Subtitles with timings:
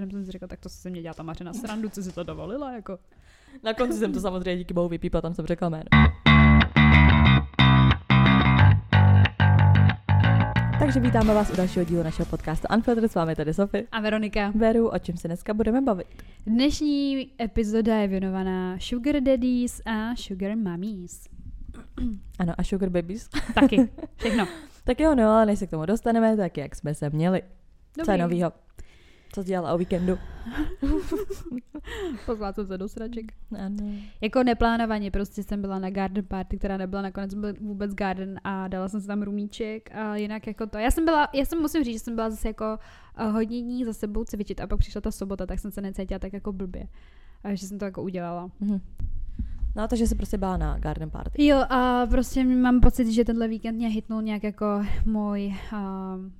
[0.00, 2.24] Jenom jsem si řekla, tak to se mě dělá ta Mařena srandu, co si to
[2.24, 2.98] dovolila, jako.
[3.62, 5.84] Na konci jsem to samozřejmě díky bohu vypípla, tam jsem řekla jméno.
[10.78, 13.84] Takže vítáme vás u dalšího dílu našeho podcastu Unfiltered, s vámi tady Sofie.
[13.92, 14.52] A Veronika.
[14.54, 16.06] Beru, o čem se dneska budeme bavit.
[16.46, 21.28] Dnešní epizoda je věnovaná Sugar Daddies a Sugar Mummies.
[22.38, 23.28] Ano, a Sugar Babies.
[23.54, 24.48] Taky, všechno.
[24.84, 27.42] tak jo, no, ale než se k tomu dostaneme, tak jak jsme se měli.
[27.96, 28.04] Dobrý.
[28.04, 28.52] Co je novýho?
[29.32, 30.18] Co jsi dělala o víkendu?
[32.26, 33.24] Pozvala jsem se do sraček.
[33.58, 33.92] Ano.
[34.20, 38.88] Jako neplánovaně, prostě jsem byla na garden party, která nebyla nakonec vůbec garden a dala
[38.88, 40.78] jsem si tam rumíček a jinak jako to.
[40.78, 42.78] Já jsem byla, já jsem musím říct, že jsem byla zase jako
[43.20, 46.18] uh, hodně dní za sebou cvičit a pak přišla ta sobota, tak jsem se necítila
[46.18, 46.88] tak jako blbě.
[47.44, 48.50] A že jsem to jako udělala.
[48.60, 48.80] Mhm.
[49.76, 51.46] No, takže jsi prostě byla na garden party.
[51.46, 54.66] Jo, a prostě mám pocit, že tenhle víkend mě hitnul nějak jako
[55.04, 55.78] můj uh,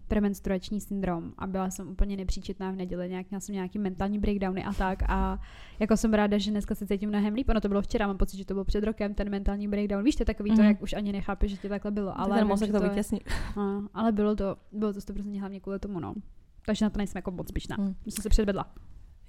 [0.09, 4.65] premenstruační syndrom a byla jsem úplně nepříčetná v neděli, nějak měla jsem nějaký mentální breakdowny
[4.65, 5.39] a tak a
[5.79, 8.37] jako jsem ráda, že dneska se cítím mnohem líp, ono to bylo včera, mám pocit,
[8.37, 10.56] že to bylo před rokem, ten mentální breakdown, víš, to je takový mm.
[10.56, 10.70] to, Mhm.
[10.70, 13.20] jak už ani nechápe, že to takhle bylo, ale, ten mozek to vytěsní.
[13.56, 16.15] a, ale bylo to, bylo to 100% hlavně kvůli tomu, no.
[16.67, 17.77] Takže na to nejsem jako moc pyšná.
[17.78, 17.94] Hmm.
[18.09, 18.67] Jsem se předvedla.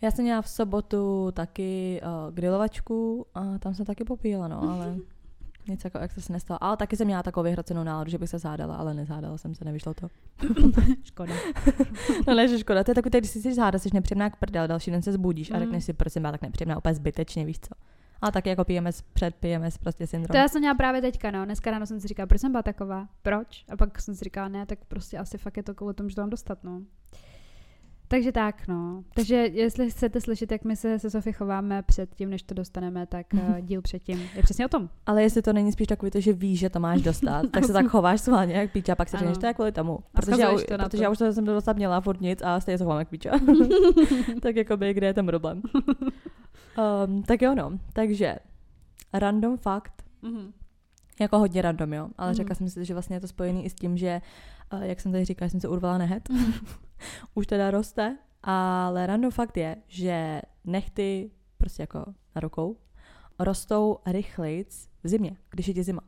[0.01, 4.95] Já jsem měla v sobotu taky uh, grilovačku a tam jsem taky popíjela, no, ale
[5.69, 6.63] nic jako extra se nestalo.
[6.63, 9.65] Ale taky jsem měla takovou vyhrocenou náladu, že bych se zádala, ale nezádala jsem se,
[9.65, 10.07] nevyšlo to.
[11.03, 11.33] Škoda.
[12.27, 14.67] No ne, že škoda, to je takový, když si chceš hádat, jsi nepříjemná jak prdel,
[14.67, 15.59] další den se zbudíš a Mm.
[15.59, 17.75] řekneš si, proč jsem byla tak nepříjemná, úplně zbytečně, víš co.
[18.21, 20.31] Ale taky jako PMS, před PMS prostě syndrom.
[20.31, 21.45] To já jsem měla právě teďka, no.
[21.45, 23.07] Dneska ráno jsem si říkala, proč jsem byla taková?
[23.21, 23.65] Proč?
[23.69, 26.15] A pak jsem si říkala, ne, tak prostě asi fakt je to kvůli tomu, že
[26.15, 26.81] to mám dostat, no.
[28.11, 29.03] Takže tak, no.
[29.13, 33.05] Takže jestli chcete slyšet, jak my se se Sofie chováme před tím, než to dostaneme,
[33.05, 34.89] tak uh, díl předtím je přesně o tom.
[35.05, 37.73] Ale jestli to není spíš takový to, že víš, že to máš dostat, tak se
[37.73, 39.19] tak chováš sválně jak píča, pak Ano.
[39.19, 39.99] řekneš, to je kvůli tomu.
[40.11, 41.03] Protože, já, to protože to.
[41.03, 43.31] já už to jsem to dostat měla, furt nic a stejně se chovám jak píča.
[44.41, 45.61] tak jako by, kde je ten problém.
[47.07, 47.71] um, tak jo, no.
[47.93, 48.35] Takže,
[49.13, 50.51] random fakt, Mhm.
[51.21, 52.07] jako hodně random, jo.
[52.17, 52.35] Ale Mhm.
[52.35, 54.21] řekla jsem si, že vlastně je to spojený i s tím, že,
[54.81, 56.29] jak jsem tady říkala, jsem se urvala nehet.
[57.33, 62.05] Už teda roste, ale random fakt je, že nechty prostě jako
[62.35, 62.77] na rukou
[63.39, 66.01] rostou rychlejc v zimě, když je ti zima.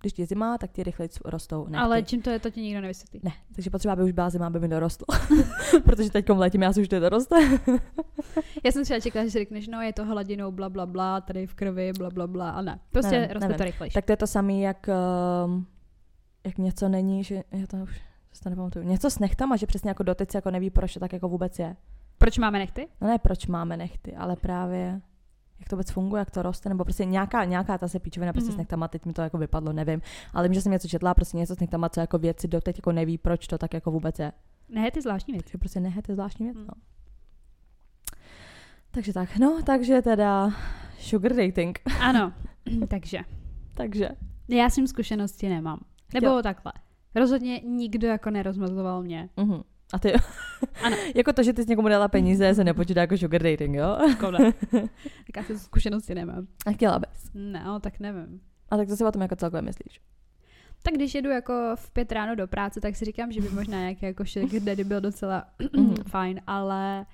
[0.00, 1.84] Když ti je zima, tak ti rychlejc rostou nechty.
[1.84, 3.20] Ale čím to je, to ti nikdo nevysvětlí.
[3.22, 5.06] Ne, takže potřeba, aby už byla zima, aby mi dorostlo.
[5.84, 7.36] Protože teď v létě mi asi už to doroste.
[8.64, 11.46] Já jsem třeba čekala, že si řekneš, no je to hladinou, bla, bla, bla, tady
[11.46, 12.80] v krvi, bla, bla, bla, a ne.
[12.92, 13.58] Prostě Ne, roste nevím.
[13.58, 13.94] to rychlejší.
[13.94, 14.86] tak to je to samé, jak,
[15.46, 15.66] um,
[16.46, 18.00] jak něco není, že já to už
[18.42, 18.84] to nepamatuju.
[18.84, 21.76] Něco s nechtama, že přesně jako doteď jako neví, proč to tak jako vůbec je.
[22.18, 22.88] Proč máme nechty?
[23.00, 25.00] No ne, proč máme nechty, ale právě
[25.58, 28.48] jak to vůbec funguje, jak to roste, nebo prostě nějaká, nějaká ta se píčovina prostě
[28.48, 28.54] Mhm.
[28.54, 30.02] s nechtama, teď mi to jako vypadlo, nevím.
[30.32, 32.92] Ale vím, že jsem něco četla, prostě něco s nechtama, co jako věci doteď jako
[32.92, 34.32] neví, proč to tak jako vůbec je.
[34.68, 35.44] Ne, ty zvláštní věci.
[35.44, 36.66] Takže prostě nehet je zvláštní věc, Hmm.
[36.66, 36.74] no.
[38.90, 40.50] Takže tak, no, takže teda
[40.98, 41.78] sugar dating.
[42.00, 42.32] Ano,
[42.88, 43.18] takže.
[43.74, 44.08] takže.
[44.48, 45.80] Já s tím zkušenosti nemám.
[46.14, 46.42] Nebo Jo.
[46.42, 46.72] takhle.
[47.14, 49.28] Rozhodně nikdo jako nerozmazloval mě.
[49.36, 49.62] Uh-huh.
[49.92, 50.12] A ty,
[50.84, 50.96] Ano.
[51.14, 53.98] jako to, že ty jsi někomu dala peníze, se nepočítá jako sugar dating, jo?
[55.26, 56.46] Tak já si zkušenosti nemám.
[56.66, 57.30] A chtěla bys.
[57.34, 58.40] No, tak nevím.
[58.70, 60.00] A tak to si o tom jako celkově myslíš.
[60.82, 63.78] Tak když jedu jako v pět ráno do práce, tak si říkám, že by možná
[63.78, 65.44] nějaký jako sugar daddy byl docela
[65.76, 65.94] Mhm.
[66.08, 67.06] fajn, ale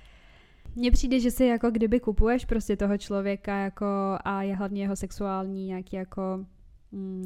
[0.77, 3.87] mně přijde, že si jako kdyby kupuješ prostě toho člověka jako
[4.25, 6.45] a je hlavně jeho sexuální nějaký jako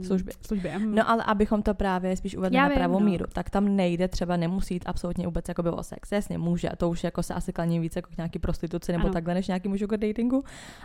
[0.07, 0.33] Služby.
[0.47, 0.71] služby.
[0.79, 0.95] mhm.
[0.95, 3.07] No ale abychom to právě spíš uvedli Já na vím, pravou no.
[3.07, 6.13] míru, tak tam nejde třeba nemusí jít absolutně vůbec jako o sex.
[6.13, 9.13] Jasně může, to už jako se asi klaní více jako k nějaký prostituci nebo Ano.
[9.13, 10.45] takhle než nějakému sugar datingu,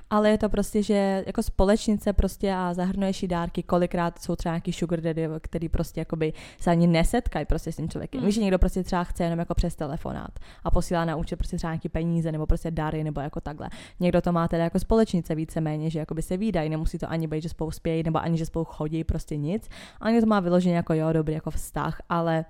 [0.10, 4.54] ale je to prostě, že jako společnice prostě a zahrnuješ jí dárky, kolikrát jsou třeba
[4.54, 8.22] nějaký sugar daddy, který prostě jakoby se ani nesetkají prostě s tím člověkem.
[8.22, 8.26] Mm.
[8.26, 11.58] Víš, že někdo prostě třeba chce jenom jako přes telefonát a posílá na účet prostě
[11.58, 13.70] třeba nějaký peníze nebo prostě dary nebo jako takhle.
[14.00, 17.44] Někdo to má teda jako společnice víceméně, že jakoby se výdají, nemusí to ani být,
[17.44, 19.70] že spolu spějí nebo ani, že spolu chodí, prostě nic.
[20.02, 22.46] Ani to má vyloženě jako jo, dobrý jako vztah, ale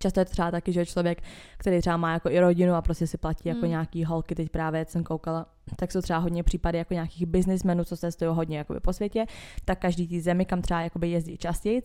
[0.00, 1.22] Často je to třeba taky, že člověk,
[1.58, 3.70] který třeba má jako i rodinu a prostě si platí jako Hmm.
[3.70, 5.46] nějaký holky, teď právě jsem koukala,
[5.76, 9.26] tak jsou třeba hodně případy jako nějakých businessmenů, co cestují hodně jakoby po světě,
[9.64, 11.82] tak každý tý zemi, kam třeba jakoby jezdí častěji,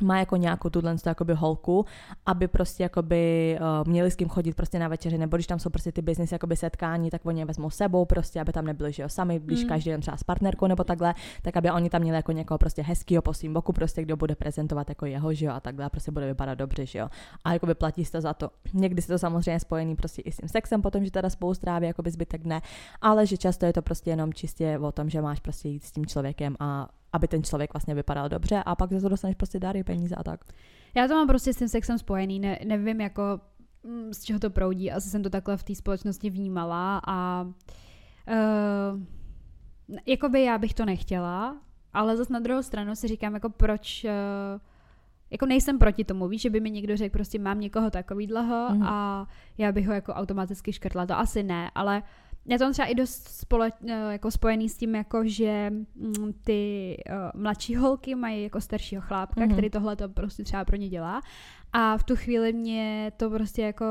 [0.00, 1.86] má jako nějakou tuhle jakoby holku,
[2.26, 5.70] aby prostě jakoby uh, měli s kým chodit prostě na večeři, nebo když tam jsou
[5.70, 9.02] prostě ty business jakoby setkání, tak oni je vezmou sebou prostě, aby tam nebyli, že
[9.02, 9.68] jo, sami, když Mm.
[9.68, 12.82] každý den třeba s partnerkou nebo takhle, tak aby oni tam měli jako někoho prostě
[12.82, 15.88] hezkýho po svým boku, prostě kdo bude prezentovat jako jeho, že jo, a takhle a
[15.88, 17.08] prostě bude vypadat dobře, že jo.
[17.44, 18.50] A jako vyplatí se to za to.
[18.74, 21.86] Někdy se to samozřejmě spojený prostě i s tím sexem, potom, že teda spolu stráví
[21.86, 22.62] jako zbytek dne,
[23.00, 25.92] ale že často je to prostě jenom čistě o tom, že máš prostě jít s
[25.92, 29.60] tím člověkem a aby ten člověk vlastně vypadal dobře a pak za to dostaneš prostě
[29.60, 30.40] dary, peníze a tak.
[30.94, 33.40] Já to mám prostě s tím sexem spojený, ne, nevím jako
[33.82, 34.92] mm, z čeho to proudí.
[34.92, 39.00] Asi jsem to takhle v té společnosti vnímala a uh,
[40.06, 41.56] jakoby já bych to nechtěla,
[41.92, 44.10] ale zase na druhou stranu si říkám, jako proč uh,
[45.30, 48.82] jako nejsem proti tomu, víš, že by mi někdo řekl, prostě mám někoho takovýhleho mm.
[48.82, 49.28] a
[49.58, 52.02] já bych ho jako automaticky škrtla, to asi ne, ale
[52.46, 56.96] je to třeba i dost spole, eh, jako spojený s tím, jako že mm, ty
[57.08, 59.52] uh, mladší holky mají jako staršího chlápka, mm.
[59.52, 61.20] který tohle to prostě třeba pro ně dělá
[61.72, 63.86] a v tu chvíli mě to prostě jako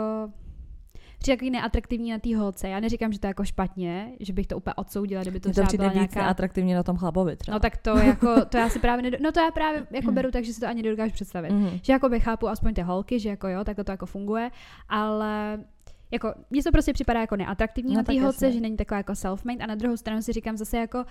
[1.19, 2.69] přijde takový neatraktivní na té holce.
[2.69, 5.51] Já neříkám, že to je jako špatně, že bych to úplně odsoudila, kdyby to, to
[5.51, 6.22] třeba přijde byla víc nějaká...
[6.22, 7.56] neatraktivní na tom chlapovi třeba.
[7.56, 9.18] No tak to jako, to já si právě, nedo...
[9.22, 11.50] no to já právě jako beru tak, že si to ani nedokážu představit.
[11.51, 11.80] Mhm.
[11.84, 14.51] Že jako by chápu aspoň ty holky, že jako jo, tak to jako funguje,
[14.90, 15.60] ale
[16.11, 19.11] jako, mně to prostě připadá jako neatraktivní No na té holce, že není taková jako
[19.13, 21.06] self-made a na druhou stranu si říkám zase jako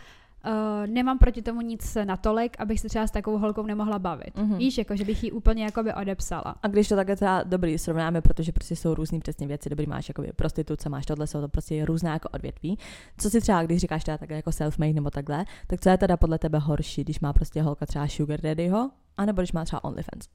[0.47, 4.37] Uh, nemám proti tomu nic natolik, abych se třeba s takovou holkou nemohla bavit.
[4.37, 4.59] Mhm.
[4.59, 6.55] Víš, jako že bych ji úplně jakoby odepsala.
[6.63, 10.09] A když to takhle třeba dobrý srovnáme, protože prostě jsou různý přesně věci, dobrý máš
[10.09, 12.79] jako prostituce, máš tohle, jsou to prostě různá jako odvětví.
[13.19, 16.17] Co si třeba, když říkáš teda takhle jako self-made nebo takhle, tak co je teda
[16.17, 20.29] podle tebe horší, když má prostě holka třeba sugar daddyho, anebo když má třeba OnlyFans?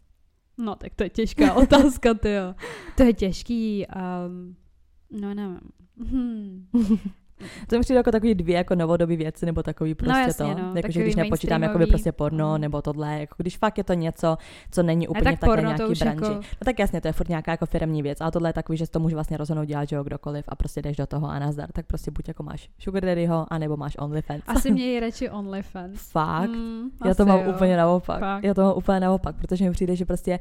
[0.58, 2.56] No, tak to je těžká otázka, ty jo.
[2.98, 3.86] To je těžký.
[4.26, 4.56] Um,
[5.12, 5.60] no, nevím.
[5.98, 6.68] Hmm.
[7.68, 10.62] To mi přijde jako takový dvě jako novodobí věci, nebo takový prostě jasně, to.
[10.62, 11.92] no, jako, že když nepočítám jakoby mainstreamový.
[11.92, 12.62] prostě porno, Mm.
[12.62, 14.38] nebo tohle, jako když fakt je to něco,
[14.72, 16.06] co není úplně tak v takhle nějaký branži.
[16.24, 18.78] jako- No tak jasně, to je furt nějaká jako firmní věc, ale tohle je takový,
[18.78, 21.40] že to může vlastně rozhodnout dělat, že jo, kdokoliv a prostě jdeš do toho a
[21.40, 24.42] nazdar, tak prostě buď jako máš sugar daddyho, anebo máš OnlyFans.
[24.48, 26.12] Asi mějí radši OnlyFans.
[26.12, 26.50] Fakt.
[26.50, 27.50] Hmm, Já to mám jo.
[27.56, 28.20] úplně naopak.
[28.20, 28.44] Fakt.
[28.44, 30.40] Já to mám úplně naopak, protože mi přijde, že prostě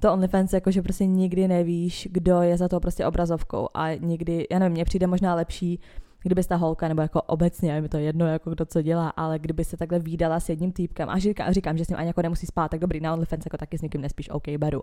[0.00, 4.46] to OnlyFans jako, že prostě nikdy nevíš, kdo je za to prostě obrazovkou a nikdy,
[4.50, 5.80] já nevím, mně přijde možná lepší,
[6.26, 9.38] kdyby ta holka, nebo jako obecně, je mi to jedno, jako kdo co dělá, ale
[9.38, 12.22] kdyby se takhle výdala s jedním týpkem a říkám, říkám, že s ním ani jako
[12.22, 14.82] nemusí spát, tak dobrý, na OnlyFans jako taky s nikým nespíš, OK, beru.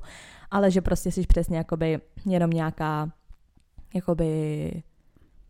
[0.52, 3.12] Ale že prostě jsi přesně jakoby jenom nějaká
[3.96, 4.72] jakoby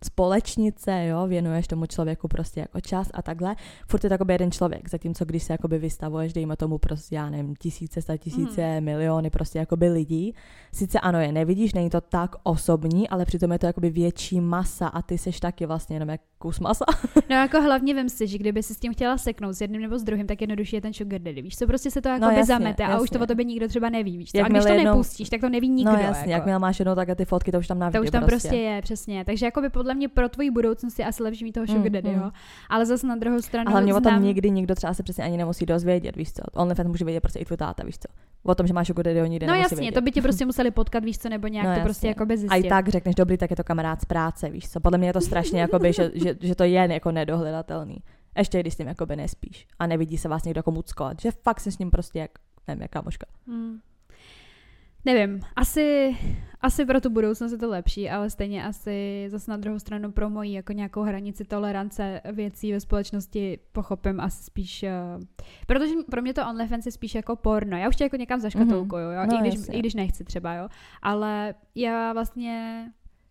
[0.06, 3.56] společnice, jo, věnuješ tomu člověku prostě jako čas a takhle.
[3.88, 7.30] Furt je to jakoby jeden člověk, zatímco když se jakoby vystavuješ, dejme tomu prostě, já
[7.30, 8.86] nevím, tisíce, sta tisíce, mm.
[8.86, 10.36] miliony prostě jakoby lidí.
[10.72, 14.88] Sice ano, je nevidíš, není to tak osobní, ale přitom je to jakoby větší masa
[14.88, 16.86] a ty seš taky vlastně jenom jak kus masa.
[17.30, 19.98] No jako hlavně vem si, že kdyby si s tím chtěla seknout s jedním nebo
[20.00, 22.28] s druhým, tak jednodušší je ten sugar daddy, víš co, prostě se to jako No
[22.30, 23.24] by jasně, zamete a už to jasně.
[23.24, 24.38] o tobě nikdo třeba neví, víš co.
[24.38, 25.92] A Jakmile když to jednou- nepustíš, tak to neví nikdo.
[25.92, 26.30] no jasně, jako.
[26.32, 28.56] jakmile máš jednou takhle ty fotky, to už tam navždy To už tam prostě.
[28.56, 29.26] je, přesně.
[29.26, 31.92] Takže jako by podle mě pro tvoji budoucnost je asi lepší mít toho sugar Mm,
[31.92, 32.26] daddyho.
[32.26, 32.32] mm.
[32.70, 35.24] Ale zase na druhou stranu A hlavně o tom znám- nikdy nikdo třeba se přesně
[35.24, 36.42] ani nemusí dozvědět, víš co.
[36.54, 38.08] OnlyFans může vědět prostě i tvůj táta, víš co.
[38.46, 39.92] O tom, že máš sugar daddyho nikdy No jasně, vědět.
[39.96, 42.10] to by tě prostě museli potkat, víš co, nebo nějak No to prostě jasně.
[42.10, 44.80] jako by A i tak řekneš, dobrý, tak je to kamarád z práce, víš co.
[44.80, 47.98] Podle mě je to strašně, jakoby, že, že, že, to je jako nedohledatelný.
[48.38, 51.22] Ještě když s tím jakoby nespíš a nevidí se vás někdo jako muckovat.
[51.22, 52.32] Že fakt si s ním prostě jak,
[52.68, 53.26] nevím, jak kámoška.
[53.48, 53.80] Hmm.
[55.06, 56.18] Nevím, asi,
[56.62, 60.30] asi pro tu budoucnost je to lepší, ale stejně asi zase na druhou stranu pro
[60.30, 65.24] moji jako nějakou hranici tolerance věcí ve společnosti pochopím asi spíš, uh,
[65.68, 67.78] protože pro mě to OnlyFans je spíš jako porno.
[67.78, 69.76] Já už tě jako někam zaškatulkuju, jo, No, I, když, jasně.
[69.76, 70.70] i když nechci třeba, jo,
[71.02, 72.86] ale já vlastně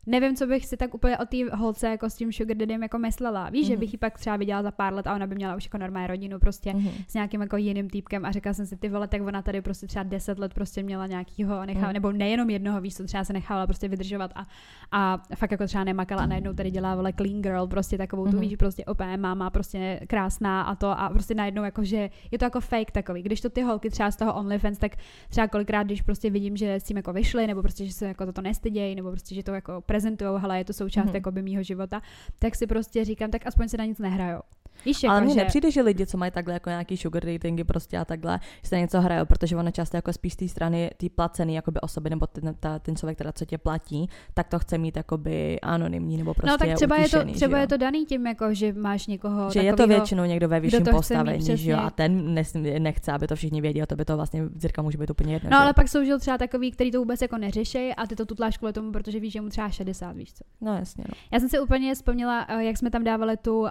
[0.06, 2.98] nevím, co bych si tak úplně o té holce jako s tím sugar daddym jako
[2.98, 3.50] myslela.
[3.50, 3.80] Víš, že Mhm.
[3.80, 6.06] bych ji pak třeba viděla za pár let a ona by měla už jako normální
[6.06, 6.88] rodinu prostě Mhm.
[7.08, 9.86] s nějakým jako jiným týpkem a řekla jsem si, ty vole, tak ona tady prostě
[9.86, 11.92] třeba 10 let prostě měla nějakýho, nechá, Mm.
[11.92, 14.46] nebo nejenom jednoho, víš, co třeba se nechávala prostě vydržovat a,
[14.92, 18.30] a fakt jako třeba nemakala a najednou tady dělá vole clean girl, prostě takovou tu,
[18.32, 18.40] Mhm.
[18.40, 22.44] víš, prostě opé máma, prostě krásná a to a prostě najednou jako, že je to
[22.44, 23.22] jako fake takový.
[23.22, 24.92] Když to ty holky třeba z toho OnlyFans, tak
[25.28, 28.26] třeba kolikrát, když prostě vidím, že s tím jako vyšly, nebo prostě, že se jako
[28.26, 31.14] toto nestydějí, nebo prostě, že to jako prezentujou, hele, je to součást Mhm.
[31.14, 32.02] jako by mýho života,
[32.38, 34.40] tak si prostě říkám, tak aspoň se na nic nehrajou.
[34.84, 35.40] Víš, Ale jako, mně že...
[35.40, 38.78] nepřijde, že lidi, co mají takhle jako nějaký sugar datingy prostě a takhle, že se
[38.78, 42.26] něco hrajou, protože ono často jako spíš z té strany ty placený jakoby osoby nebo
[42.26, 46.34] ten, ta, ten člověk, teda, co tě platí, tak to chce mít jakoby anonymní nebo
[46.34, 47.60] prostě no tak třeba, je to, utišený, třeba že jo?
[47.60, 50.84] je to daný tím, jako, že máš někoho že je to většinou někdo ve vyšším
[50.84, 52.34] to postavení, že jo, a ten
[52.78, 55.50] nechce, aby to všichni věděli, to by to vlastně Zirka může být úplně jedno.
[55.50, 55.62] No že?
[55.62, 58.58] ale pak jsou že třeba takový, který to vůbec jako neřeší a ty to tutláš
[58.58, 60.44] kvůli tomu, protože víš, že mu třeba 60, víš co.
[60.60, 61.14] No jasně, no.
[61.32, 63.68] Já jsem si úplně vzpomněla, eh, jak jsme tam dávali tu um,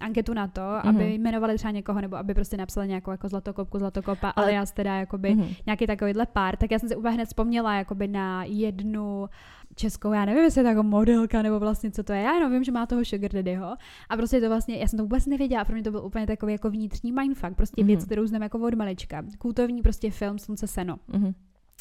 [0.00, 0.88] anketu na to, mm-hmm.
[0.88, 1.12] aby Mhm.
[1.12, 4.94] jmenovali třeba někoho, nebo aby prostě napsali nějakou jako zlatokopku, zlatokopa, ale, Ale- já teda
[4.94, 5.48] jakoby Mhm.
[5.66, 9.28] nějaký takovýhle pár, tak já jsem si úplně hned vzpomněla jakoby na jednu
[9.76, 12.52] českou, já nevím, jestli je to jako modelka nebo vlastně co to je, já jenom
[12.52, 13.76] vím, že má toho sugar daddyho
[14.08, 16.26] a prostě to vlastně, já jsem to vůbec nevěděla, a pro mě to byl úplně
[16.26, 17.86] takový jako vnitřní mindfuck, prostě Mhm.
[17.86, 19.22] věc, kterou znám jako od malička.
[19.38, 20.96] Kultovní prostě film Slunce seno.
[21.12, 21.34] Mhm.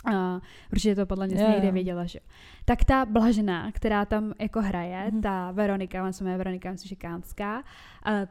[0.07, 2.19] Uh, protože to podle mě Jo, někde věděla, že.
[2.65, 5.21] Tak ta Blažená, která tam jako hraje, Mhm.
[5.21, 7.63] ta Veronika, ona se jmenuje Veronika, myslím, že Kánská, uh,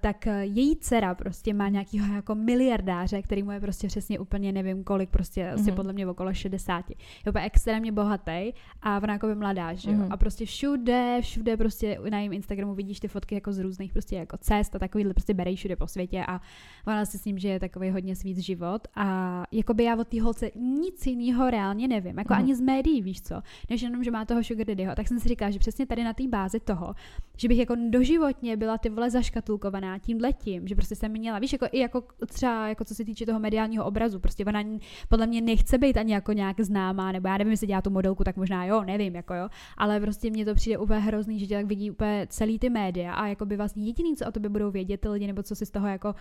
[0.00, 4.52] tak uh, její dcera prostě má nějakýho jako miliardáře, který mu je prostě přesně úplně
[4.52, 5.74] nevím kolik, prostě asi Mhm.
[5.74, 6.90] podle mě okolo 60.
[6.90, 6.96] Je
[7.30, 8.52] úplně extrémně bohatý
[8.82, 9.96] a ona jako by mladá, že jo.
[9.96, 10.12] Mhm.
[10.12, 14.16] A prostě všude, všude prostě na jejím Instagramu vidíš ty fotky jako z různých prostě
[14.16, 16.40] jako cest a takovýhle prostě berej všude po světě a
[16.86, 20.22] ona si s ním, že je takový hodně svít život a jakoby já od té
[20.22, 22.42] holce nic jiného reálně nevím, jako Mhm.
[22.42, 25.28] ani z médií, víš co, než jenom, že má toho sugar daddyho, tak jsem si
[25.28, 26.94] říkala, že přesně tady na té bázi toho,
[27.36, 31.52] že bych jako doživotně byla ty vole zaškatulkovaná tím letím, že prostě jsem měla, víš,
[31.52, 34.62] jako i jako třeba, jako co se týče toho mediálního obrazu, prostě ona
[35.08, 38.24] podle mě nechce být ani jako nějak známá, nebo já nevím, jestli dělá tu modelku,
[38.24, 41.54] tak možná jo, nevím, jako jo, ale prostě mně to přijde úplně hrozný, že tě
[41.56, 44.70] tak vidí úplně celý ty média a jako by vlastně jediný, co o tobě budou
[44.70, 46.14] vědět ty lidi, nebo co si z toho jako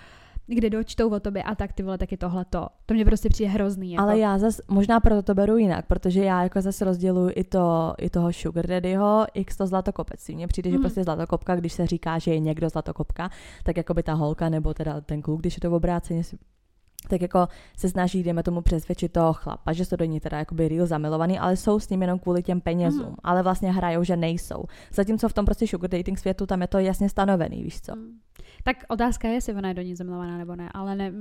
[0.47, 2.67] kde dočtou o tobě a tak ty vole, tak je tohle to.
[2.85, 3.91] To mě prostě přijde hrozný.
[3.91, 4.03] Jako.
[4.03, 7.93] Ale já zas, možná proto to beru jinak, protože já jako zase rozděluji i, to,
[7.97, 10.35] i toho sugar daddyho, x to zlatokopectví.
[10.35, 10.81] Mně přijde, že Mhm.
[10.83, 13.29] prostě zlatokopka, když se říká, že je někdo zlatokopka,
[13.63, 16.21] tak jako by ta holka nebo teda ten kluk, když je to v obráceně,
[17.09, 17.47] tak jako
[17.77, 21.39] se snaží, dejme tomu, přesvědčit toho chlapa, že jsou do ní teda jakoby real zamilovaný,
[21.39, 23.15] ale jsou s ním jenom kvůli těm penězům, Mhm.
[23.23, 24.63] ale vlastně hrajou, že nejsou.
[24.93, 27.95] Zatímco v tom prostě sugar dating světu tam je to jasně stanovený, víš co.
[27.95, 28.11] Mm.
[28.63, 31.11] Tak otázka je, jestli ona je do ní zamilovaná nebo ne, ale ne.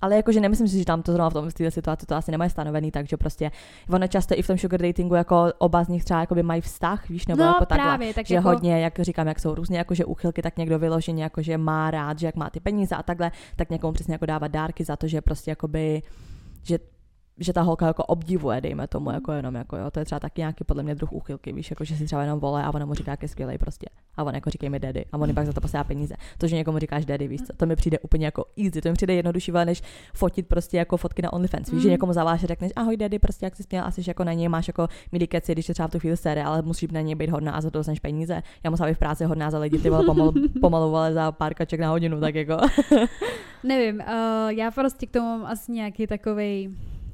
[0.00, 2.30] Ale jakože nemyslím si, že tam to zrovna v tom v této situaci to asi
[2.30, 3.50] nemají stanovený, takže prostě
[3.90, 7.08] ono často i v tom sugar datingu jako oba z nich třeba jakoby mají vztah,
[7.08, 7.86] víš, nebo no jako takhle.
[7.86, 11.22] právě, tak že jako, hodně, jak říkám, jak jsou různě jakože úchylky, tak někdo vyloženě
[11.22, 14.48] jakože má rád, že jak má ty peníze a takhle, tak někomu přesně jako dávat
[14.48, 16.02] dárky za to, že prostě jakoby,
[16.62, 16.78] že
[17.40, 20.40] že ta holka jako obdivuje, dejme tomu, jako jenom jako jo, to je třeba taky
[20.40, 22.94] nějaký podle mě druh úchylky, víš, jako že si třeba jenom vole a ona mu
[22.94, 23.86] říká, jak je skvělej prostě.
[24.16, 26.14] A on jako říkej mi daddy a on pak za to posílá peníze.
[26.38, 28.94] To, že někomu říkáš daddy, víš co, to mi přijde úplně jako easy, to mi
[28.94, 29.82] přijde jednodušší, než
[30.14, 31.70] fotit prostě jako fotky na OnlyFans.
[31.70, 31.92] Víš, že Mm.
[31.92, 34.68] někomu zavoláš a řekneš, ahoj daddy, prostě jak jsi směl, asi jako na něj máš
[34.68, 37.30] jako milý keci, když je třeba v tu chvíli sere, ale musíš na něj být
[37.30, 38.42] hodná a za to dostaneš peníze.
[38.64, 41.54] Já musela být v práci hodná za lidi, ty vole, pomalu, pomalu vole, za pár
[41.54, 42.56] kaček na hodinu, tak jako.
[43.64, 46.70] nevím, uh, já prostě k tomu mám asi nějaký takovej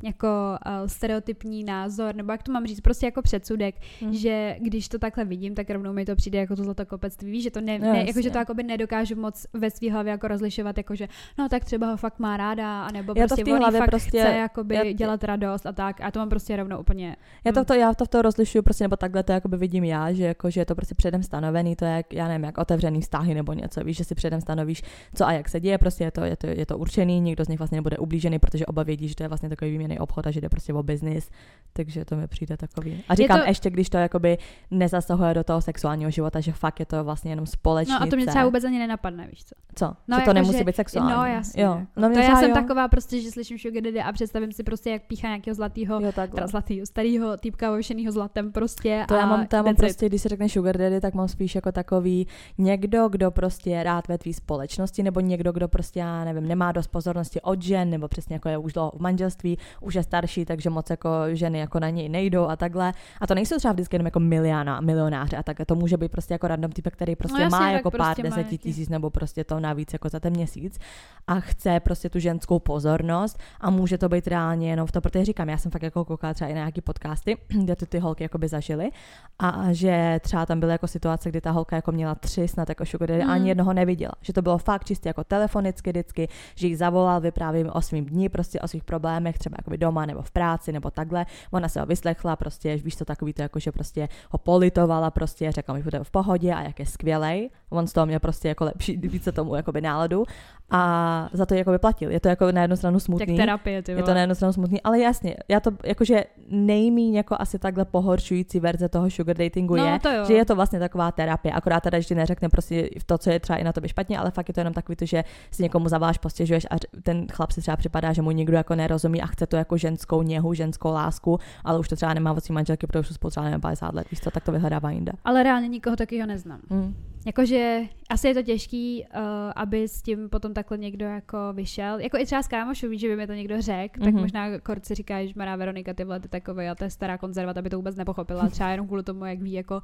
[0.07, 0.27] jako
[0.67, 4.13] uh, stereotypní názor, nebo jak to mám říct, prostě jako předsudek, Hmm.
[4.15, 7.51] že když to takhle vidím, tak rovnou mi to přijde jako to zlatokopectví, víš, že
[7.51, 10.77] to ne, No, ne jako, že to jakoby nedokážu moc ve svý hlavě jako rozlišovat,
[10.79, 11.09] jako že
[11.39, 14.75] no tak třeba ho fakt má ráda, anebo Já prostě on fakt prostě- chce jakoby
[14.75, 17.75] já- dělat radost a tak a to mám prostě rovnou úplně Já to, v to,
[17.75, 20.61] já to v to rozlišuju prostě, nebo takhle to jakoby vidím já, že, jako, že
[20.61, 23.81] je to prostě předem stanovený, to je jak, já nevím, jak otevřený vztahy nebo něco,
[23.85, 24.83] víš, že si předem stanovíš,
[25.15, 27.49] co a jak se děje, prostě je to, je to, je to určený, nikdo z
[27.49, 30.31] nich vlastně nebude ublížený, protože oba vědí, že to je vlastně takový výměný obchod a
[30.31, 31.31] že jde prostě o biznis,
[31.73, 33.05] takže to mi přijde takový.
[33.09, 34.39] A říkám, to- ještě když to jakoby
[34.71, 37.99] nezasahuje do toho sexuálního života, že fakt je to vlastně jenom společnice.
[38.01, 39.55] No a to mě třeba vůbec ani nenapadne, víš co.
[39.75, 39.87] Co?
[40.09, 41.13] No, že jako, to nemusí že- být sexuální.
[41.13, 41.63] No jasně.
[41.63, 41.71] Jo.
[41.71, 41.87] Jako.
[41.97, 42.55] No, to já jsem jo.
[42.55, 46.13] taková prostě, že slyším sugar daddy a představím si prostě, jak píchá nějakého zlatého, Jo,
[46.13, 46.35] takhle.
[46.35, 49.05] teda zlatýho, starého týpka ošenýho zlatem prostě.
[49.09, 51.29] To a já mám, to já mám prostě, když se řekne sugar daddy, tak mám
[51.29, 52.27] spíš jako takový
[52.59, 56.73] někdo, kdo prostě je rád ve tvý společnosti, nebo někdo, kdo prostě, já nevím, nemá
[56.73, 60.45] dost pozornosti od žen, nebo přesně jako je už dlouho v manželství, už je starší,
[60.45, 62.93] takže moc jako ženy jako na něj nejdou a takhle.
[63.21, 65.57] A to nejsou třeba vždycky jenom jako miliona, milionáři a tak.
[65.67, 68.23] To může být prostě jako random typ, který prostě No jasně, má jako pár prostě
[68.23, 70.79] deseti tisíc nebo prostě to navíc jako za ten měsíc
[71.27, 75.25] a chce prostě tu ženskou pozornost a může to být reálně jenom v to, protože
[75.25, 78.25] říkám, já jsem fakt jako koukala třeba i na nějaký podcasty, kde to ty holky
[78.25, 78.91] jakoby zažily
[79.39, 82.87] a že třeba tam byly jako situace, kdy ta holka jako měla tři snad jako
[82.87, 83.31] sugar Mm.
[83.31, 84.13] ani jednoho neviděla.
[84.23, 88.05] Že to bylo fakt čistě jako telefonicky vždycky, že jí zavolal, vypráví mi o svým
[88.05, 91.27] dní, prostě o svých problémech, třeba jakoby doma nebo v práci nebo takhle.
[91.51, 95.53] Ona se ho vyslechla, prostě, víš to takový to jako, že prostě ho politovala, prostě
[95.53, 97.51] řekla mi, že bude v pohodě a jak je skvělej.
[97.71, 100.25] On z toho měl prostě jako lepší, více tomu jakoby náladu
[100.71, 102.11] a za to jako vyplatil.
[102.11, 103.37] Je to jako na jednu stranu Jak smutný.
[103.37, 104.07] terapie, ty Je vole.
[104.07, 108.61] to na jednu stranu smutný, ale jasně, já to jakože nejmíň jako asi takhle pohoršující
[108.61, 110.25] verze toho sugar datingu No, je, to jo.
[110.25, 113.57] že je to vlastně taková terapie, akorát teda, že neřekne prostě to, co je třeba
[113.59, 116.19] i na tobě špatně, ale fakt je to jenom takový to, že si někomu zavoláš,
[116.19, 119.57] postěžuješ a ten chlap si třeba připadá, že mu nikdo jako nerozumí a chce to
[119.57, 123.09] jako ženskou něhu, ženskou lásku, ale už to třeba nemá od svý manželky, protože už
[123.09, 125.13] jsou spolu třeba nevím, 50 let, víš co, tak to vyhledává jinde.
[125.25, 126.61] Ale reálně nikoho takového neznám.
[126.71, 126.95] Mm.
[127.27, 129.21] Jakože asi je to těžký, uh,
[129.57, 131.99] aby s tím potom takhle někdo jako vyšel.
[132.01, 134.21] Jako i třeba s kámošů, víš, že by mi to někdo řekl, tak Mhm.
[134.23, 137.55] možná kort si říká, že má Veronika, ty ty takové, a to je stará konzerva,
[137.55, 139.75] ta by to vůbec nepochopila, třeba jenom kvůli tomu, jak ví, jako,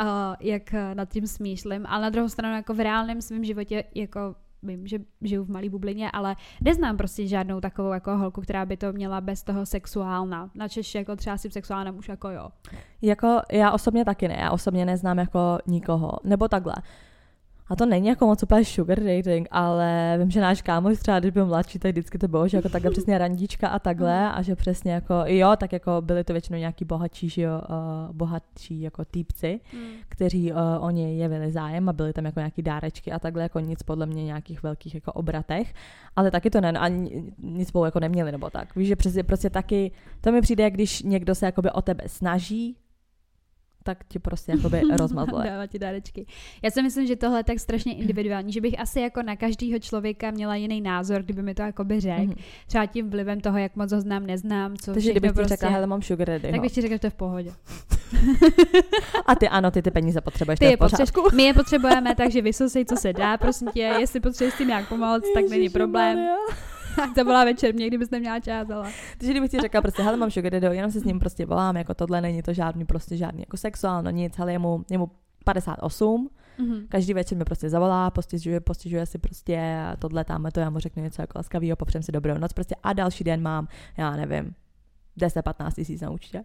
[0.00, 0.04] uh,
[0.40, 1.86] jak eh, nad tím smýšlím.
[1.88, 5.68] Ale na druhou stranu, jako v reálném svém životě, jako vím, že žiju v malé
[5.68, 10.50] bublině, ale neznám prostě žádnou takovou jako holku, která by to měla bez toho sexuálna.
[10.54, 12.48] Načež jako třeba s tím sexuálem už jako jo.
[13.02, 16.74] Jako já osobně taky ne, já osobně neznám jako nikoho, nebo takhle.
[17.70, 21.30] A to není jako moc úplně sugar dating, ale vím, že náš kámoš třeba, když
[21.32, 24.32] byl mladší, tak vždycky to bylo, že jako takhle přesně randíčka a takhle Mhm.
[24.34, 28.16] a že přesně jako, jo, tak jako byly to většinou nějaký bohatší, že jo, uh,
[28.16, 29.80] bohatší jako týpci, Mm.
[30.08, 33.60] kteří uh, o ně jevili zájem a byly tam jako nějaký dárečky a takhle jako
[33.60, 35.74] nic podle mě nějakých velkých jako obratech,
[36.16, 38.76] ale taky to ne, ani nic spolu jako neměli nebo tak.
[38.76, 42.04] Víš, že přesně prostě taky, to mi přijde, jak když někdo se jakoby o tebe
[42.06, 42.76] snaží,
[43.88, 45.44] tak ti prostě jakoby rozmazle.
[45.44, 46.26] Dává ti dárečky.
[46.62, 49.78] Já si myslím, že tohle je tak strašně individuální, že bych asi jako na každého
[49.78, 52.22] člověka měla jiný názor, kdyby mi to jakoby řekl.
[52.22, 52.34] Mhm.
[52.66, 55.54] Třeba tím vlivem toho, jak moc ho znám, neznám, co Takže kdybych ti prostě.
[55.54, 57.52] řekla, hele, mám sugar daddy, tak bych ti řekla, že to je v pohodě.
[59.26, 62.84] A ty ano, ty ty peníze potřebuješ, Ty je potřebuješ, my je potřebujeme, takže vysosej,
[62.84, 66.16] co se dá, prosím tě, jestli potřebuješ s tím nějak pomoct, tak není problém.
[66.16, 66.77] Tak
[67.14, 68.90] to byla večer, mě, kdybys neměla čas, ale...
[69.18, 71.76] Takže kdybych ti řekla prostě, hele, mám sugar daddy, jenom se s ním prostě volám,
[71.76, 75.10] jako tohle není to žádný, prostě žádný jako sexuálno, nic, ale je mu, je mu
[75.44, 76.28] 58,
[76.60, 76.86] Mhm.
[76.88, 81.02] každý večer mi prostě zavolá, postižuje, postižuje si prostě tohle, tamhle to, já mu řeknu
[81.02, 84.54] něco jako laskavýho, popřem si dobrou noc prostě a další den mám, já nevím,
[85.20, 86.44] 10-15 tisíc na účtě.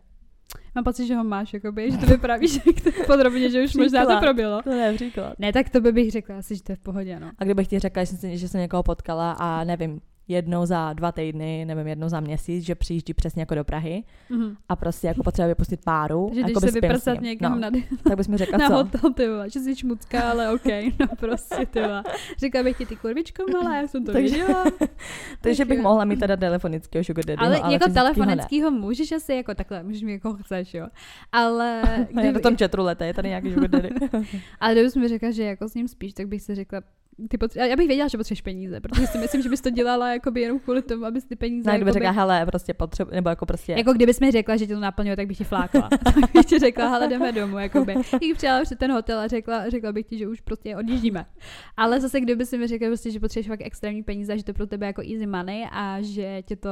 [0.75, 4.05] Mám pocit, že ho máš, jakoby, že to vyprávíš tak podrobně, že už možná to
[4.07, 4.19] Příklad.
[4.21, 4.61] probělo.
[4.61, 5.33] To ne, příklad.
[5.39, 7.31] Ne, tak to by bych řekla asi, že to je v pohodě, no.
[7.39, 11.11] A kdybych ti řekla, že jsem, že jsem někoho potkala a nevím, jednou za dva
[11.11, 14.55] týdny, nevím, jednou za měsíc, že přijíždí přesně jako do Prahy Mhm.
[14.69, 16.27] a prostě jako potřebuje vypustit páru.
[16.27, 17.23] A když jako se vyprsat ním.
[17.23, 18.73] někam no, na, tak bys mi řekla, na co?
[18.75, 20.65] hotel, ty vole, že jsi čmucká, ale OK,
[20.99, 22.03] no prostě, ty vole.
[22.39, 24.63] Řekla bych ti ty kurvičko malá, já jsem to Takže- věděla.
[25.41, 29.55] Takže bych mohla mít teda telefonického sugar daddy, Ale, ale jako telefonickýho můžeš asi jako
[29.55, 30.87] takhle, můžeš mít jako chceš, jo.
[31.31, 31.81] Ale,
[32.23, 33.89] já na tom četru lete, je tady nějaký sugar daddy.
[34.59, 36.81] ale kdybys mi řekla, že jako s ním spíš, tak bych si řekla,
[37.29, 40.13] ty potře- já bych věděla, že potřebuješ peníze, protože si myslím, že bys to dělala
[40.13, 43.29] jakoby jenom kvůli tomu, abys ty peníze Ne, kdyby jakoby, řekla, hele, prostě potřebu, nebo
[43.29, 45.89] jako prostě, Jako kdybys mi řekla, že tě to naplňuje, tak bych ti flákla.
[46.03, 47.95] tak bych ti řekla, hele, jdeme domů, jakoby.
[48.17, 51.25] Když přijela před ten hotel a řekla, řekla bych ti, že už prostě odjíždíme.
[51.77, 54.67] Ale zase, kdyby si mi řekla, prostě, že potřebuješ fakt extrémní peníze, že to pro
[54.67, 56.69] tebe jako easy money a že tě to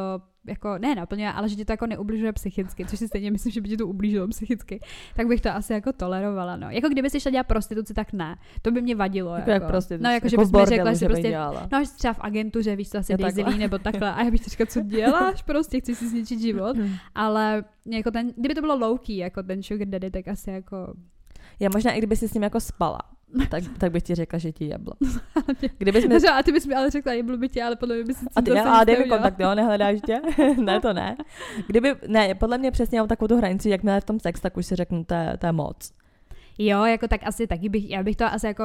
[0.47, 3.61] jako ne naplňuje, ale že ti to jako neubližuje psychicky, což si stejně myslím, že
[3.61, 4.79] by ti to ublížilo psychicky,
[5.15, 6.55] tak bych to asi jako tolerovala.
[6.55, 6.69] No.
[6.69, 8.35] Jako kdyby si šla dělat prostituci, tak ne.
[8.61, 9.35] To by mě vadilo.
[9.35, 11.69] jako, jak prostě, No, jako, že jako bys mi řekla, že prostě dělala.
[11.71, 13.57] No, že třeba v agentuře, víš, to asi takhle.
[13.57, 14.13] nebo takhle.
[14.13, 16.77] A já bych říkala, co děláš prostě, chci si zničit život.
[16.77, 16.95] Hm.
[17.15, 20.93] Ale jako ten, kdyby to bylo low key, jako ten sugar daddy, tak asi jako...
[21.59, 22.99] Já možná i kdyby si s ním jako spala,
[23.49, 24.93] tak, tak bych ti řekla, že ti jeblo.
[25.77, 26.19] Kdybys mi...
[26.19, 28.25] No, a ty bys mi ale řekla, jeblu by tě, ale podle mě by si
[28.35, 30.21] A ty ne, a dej mi kontakt, jo, nehledáš tě?
[30.61, 31.15] ne, to ne.
[31.67, 34.65] Kdyby, ne, podle mě přesně mám takovou tu hranici, jakmile v tom sex, tak už
[34.65, 35.91] si řeknu, to je, to je moc.
[36.57, 38.63] Jo, jako tak asi taky bych, já bych to asi jako,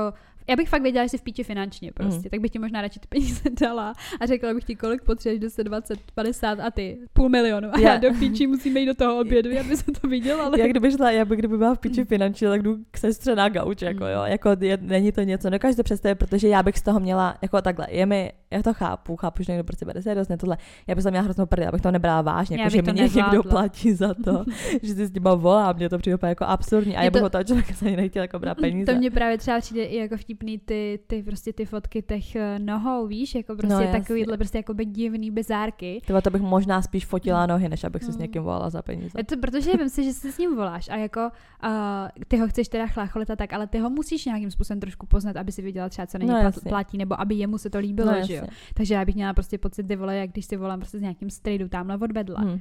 [0.48, 2.30] já bych fakt věděla, že jsi v píči finančně prostě, Mm.
[2.30, 5.64] tak bych ti možná radši ty peníze dala a řekla bych ti, kolik potřebuješ, 10,
[5.64, 6.98] 20, 50 a ty?
[7.12, 7.68] Půl milionu.
[7.72, 10.61] A já Já- do píči musíme jít do toho obědu, aby se to viděla, ale
[10.61, 13.48] Jak kdyby šla, já bych kdyby byla v piči finančně, tak jdu k sestře na
[13.48, 16.82] gauč, jako jo, jako je, není to něco, dokážu to představit, protože já bych z
[16.82, 20.37] toho měla, jako takhle, je mi, já to chápu, chápu, že někdo prostě bere seriózně
[20.37, 20.56] tohle,
[20.87, 23.42] já bych to měla hroznou prdel, abych to nebrala vážně, jako, že to mi někdo
[23.42, 24.44] platí za to,
[24.82, 27.26] že si s nima volá, mě to přijde jako absurdní a Je já bych to-
[27.26, 28.92] od toho člověka se ani nechtěla jako brát peníze.
[28.92, 32.59] To mě právě třeba přijde i jako vtipný ty, ty prostě ty fotky těch eh,
[32.59, 34.00] nohou, víš, jako prostě No, no, jasně.
[34.00, 36.00] takovýhle prostě jako divný bizárky.
[36.06, 38.22] Tyhle, to bych možná spíš fotila nohy, než abych si s Mm.
[38.22, 39.18] někým volala za peníze.
[39.18, 41.20] Je to, protože vím si, že si s ním voláš a jako
[41.64, 41.70] uh,
[42.28, 45.37] ty ho chceš teda chlácholit a tak, ale ty ho musíš nějakým způsobem trošku poznat,
[45.37, 48.12] aby si viděla třeba, co není No, no, platí, nebo aby jemu se to líbilo,
[48.12, 48.42] no, že jo.
[48.42, 48.57] jasně.
[48.75, 51.31] Takže já bych měla prostě pocit, ty vole, jak když si volám prostě s nějakým
[51.31, 52.40] strejdu tamhle odvedla.
[52.40, 52.61] Hm.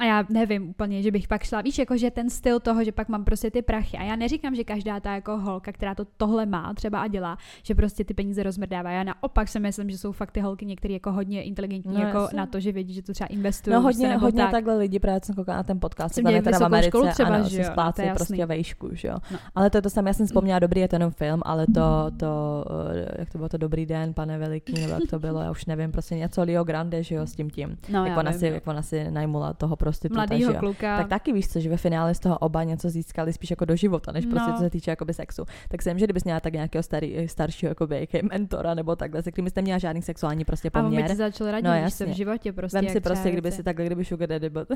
[0.00, 2.92] A já nevím úplně, že bych pak šla, víš, jako že ten styl toho, že
[2.92, 3.96] pak mám prostě ty prachy.
[3.98, 7.38] A já neříkám, že každá ta jako holka, která to tohle má třeba a dělá,
[7.62, 8.90] že prostě ty peníze rozmrdává.
[8.90, 12.18] Já naopak si myslím, že jsou fakt ty holky některé jako hodně inteligentní, No, jako
[12.18, 12.36] jasně.
[12.36, 13.74] na to, že vědí, že to třeba investují.
[13.74, 14.50] No hodně, nebo hodně tak.
[14.50, 17.48] takhle lidi, právě jsem koukala na ten podcast, Jsem teda v Americe, školu třeba, ano,
[17.48, 18.14] že jo, no, splácí jasný.
[18.14, 19.16] prostě vejšku, že jo.
[19.32, 19.38] No.
[19.54, 22.10] Ale to je to samé, já jsem vzpomněla, dobrý je to jenom film, ale to,
[22.16, 25.50] to, eh, jak to bylo to Dobrý den, pane Veliký, nebo jak to bylo, já
[25.50, 27.78] už nevím, prostě něco Leo Grande, že jo, s tím tím.
[27.92, 30.58] No, jak, ona si, jak ona si najmula toho prostituta, že Mladýho jo.
[30.60, 30.96] kluka.
[30.98, 33.76] Tak taky víš co, že ve finále z toho oba něco získali spíš jako do
[33.76, 34.56] života, než prostě No.
[34.56, 35.44] co se týče jakoby sexu.
[35.68, 39.50] Tak jsem, že kdybys měla tak nějakého starý, staršího jakoby, mentora nebo takhle, se kterým
[39.50, 41.16] jste měla žádný sexuální prostě a on by poměr.
[41.16, 42.12] začal radit, No, co, v jasně.
[42.14, 42.80] životě prostě.
[42.80, 44.66] Vem si prostě, kdyby si takhle, kdyby Sugar Daddy byl,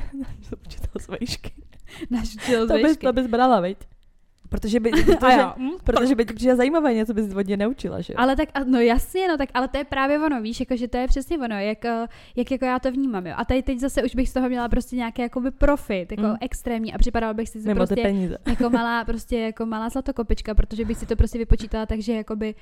[0.66, 1.52] učitel z vejšky.
[2.10, 3.06] Náš učitel z To bys, vejšky.
[3.06, 3.78] to bys brala, viď?
[4.54, 8.00] Protože by, protože, jo, hm, protože by ti přijde zajímavé, něco bys od něj neučila,
[8.00, 8.16] že jo?
[8.18, 10.96] Ale tak, no jasně, no tak, ale to je právě ono, víš, jako, že to
[10.96, 13.34] je přesně ono, jak, eh, jak jako já to vnímám, jo.
[13.36, 16.36] A tady teď zase už bych z toho měla prostě nějaký jakoby profit, jako Mm.
[16.40, 18.38] extrémní a připadala bych si Mimo prostě peníze.
[18.46, 22.54] jako malá, prostě jako malá zlatokopička, protože bych si to prostě vypočítala, takže jakoby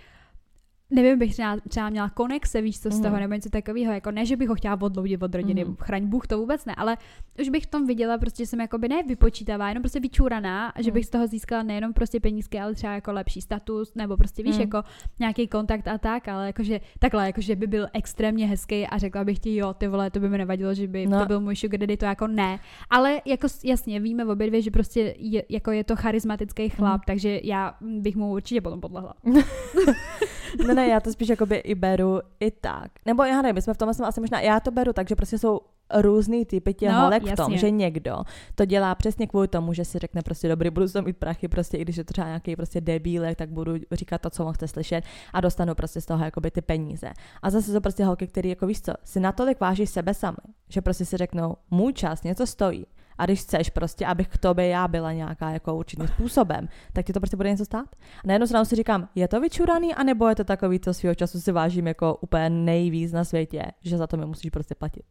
[0.93, 3.21] nevím, bych třeba, třeba měla konexe, víš co z toho, Mhm.
[3.21, 5.77] nebo něco takového, jako ne, že bych ho chtěla odloudit od rodiny, Mhm.
[5.81, 6.97] chraň Bůh, to vůbec ne, ale
[7.41, 10.83] už bych v tom viděla, prostě že jsem jakoby ne vypočítavá, jenom prostě vyčuraná, a
[10.83, 10.95] že Mhm.
[10.95, 14.53] bych z toho získala nejenom prostě penízky, ale třeba jako lepší status, nebo prostě víš,
[14.53, 14.61] Mhm.
[14.61, 14.83] jako
[15.21, 19.39] nějaký kontakt a tak, ale jakože takhle, jakože by byl extrémně hezký a řekla bych
[19.39, 21.21] ti, jo, ty vole, to by mi nevadilo, že by No.
[21.21, 22.59] to byl můj sugar daddy, to jako ne,
[22.91, 27.03] ale jako jasně, víme obě dvě, že prostě je, jako je to charismatický chlap, Mhm.
[27.07, 29.15] takže já bych mu určitě potom podlehla.
[30.75, 32.91] Ne, ne, já to spíš jakoby i beru i tak.
[33.07, 35.17] Nebo já nevím, my jsme v tomhle jsme asi možná, já to beru tak, že
[35.17, 35.61] prostě jsou
[35.95, 38.23] různý typy těch No, v tom, že někdo
[38.55, 41.49] to dělá přesně kvůli tomu, že si řekne prostě dobrý, budu z toho mít prachy,
[41.49, 44.53] prostě i když je to třeba nějaký prostě debílek, tak budu říkat to, co on
[44.53, 47.11] chce slyšet a dostanu prostě z toho jakoby ty peníze.
[47.43, 50.37] A zase jsou prostě holky, které jako víš co, si natolik váží sebe sami,
[50.69, 52.87] že prostě si řeknou, můj čas něco stojí.
[53.23, 57.13] A když chceš prostě, abych k tobě já byla nějaká jako určitým způsobem, tak ti
[57.13, 57.87] to prostě bude něco stát.
[58.25, 61.15] A na jednu stranu si říkám, je to vyčuraný, anebo je to takový, co svého
[61.15, 65.05] času si vážím jako úplně nejvíc na světě, že za to mi musíš prostě platit.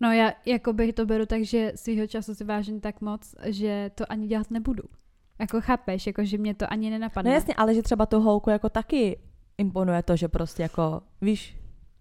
[0.00, 3.90] No já jako bych to beru tak, že svýho času si vážím tak moc, že
[3.94, 4.82] to ani dělat nebudu.
[5.40, 7.30] Jako chápeš, jako že mě to ani nenapadne.
[7.30, 9.18] No jasně, ale že třeba tu holku jako taky
[9.58, 11.57] imponuje to, že prostě jako, víš,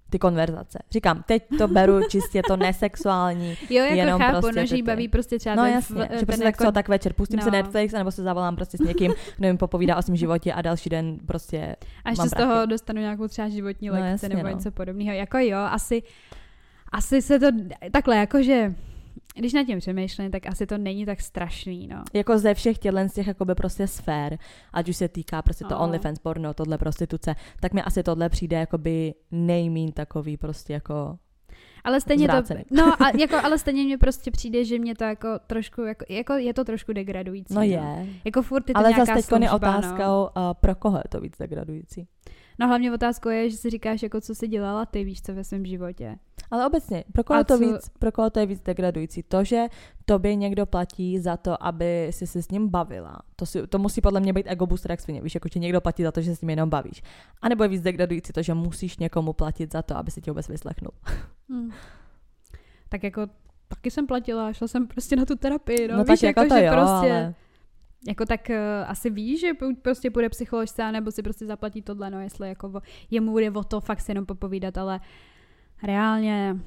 [0.09, 0.79] ty konverzace.
[0.91, 3.57] Říkám, teď to beru čistě to nesexuální.
[3.69, 6.25] Jo, jako jenom chápu, prostě no, ty- baví prostě třeba No ten, jasně, v- že
[6.25, 7.43] prostě ten tak co, tak večer pustím no.
[7.43, 7.57] si no.
[7.57, 10.89] Netflix, anebo se zavolám prostě s někým, kdo mi popovídá o svém životě a další
[10.89, 14.43] den prostě a ještě mám z toho dostanu nějakou třeba životní No lekci jasně, nebo
[14.43, 14.49] no.
[14.49, 15.11] něco podobného.
[15.13, 16.03] Jako jo, asi,
[16.91, 17.45] asi se to,
[17.91, 18.75] takhle, jakože,
[19.39, 22.03] když nad tím přemýšlím, tak asi to není tak strašný, no.
[22.13, 24.37] jako ze všech těchto z těch jakoby prostě sfér,
[24.73, 25.79] ať už se týká prostě to No.
[25.79, 31.17] OnlyFans, porno, tohle prostituce, tak mi asi tohle přijde jakoby nejmín takový prostě jako
[31.83, 32.63] Ale stejně to, Zvrácený.
[32.71, 36.33] no, a jako, ale stejně mně prostě přijde, že mě to jako trošku, jako, jako
[36.33, 37.53] je to trošku degradující.
[37.53, 38.07] No je.
[38.25, 40.31] Jako furt je to Ale zase teď je služba, no.
[40.35, 42.07] uh, pro koho je to víc degradující.
[42.59, 45.43] No hlavně otázkou je, že si říkáš, jako co si dělala ty, víš co ve
[45.43, 46.15] svém životě.
[46.51, 49.23] Ale obecně, pro koho, A to co- víc, pro koho to je víc degradující?
[49.23, 49.65] To, že
[50.05, 53.19] tobě někdo platí za to, aby si se s ním bavila.
[53.35, 55.21] To, si, to musí podle mě být ego booster jak svině.
[55.21, 57.03] Víš, jako ti někdo platí za to, že se s ním jenom bavíš.
[57.41, 60.31] A nebo je víc degradující to, že musíš někomu platit za to, aby si tě
[60.31, 60.91] vůbec vyslechnul.
[61.49, 61.71] Hmm.
[62.89, 63.27] Tak jako
[63.67, 66.55] taky jsem platila, šla jsem prostě na tu terapii, no, no víš, tak jako to
[66.55, 67.33] že jo, prostě, ale...
[68.07, 68.55] jako tak uh,
[68.89, 72.81] asi víš, že prostě půjde psycholožce, nebo si prostě zaplatí tohle, no jestli jako
[73.11, 74.99] jemu bude o to fakt si jenom popovídat, ale
[75.83, 76.57] reálně,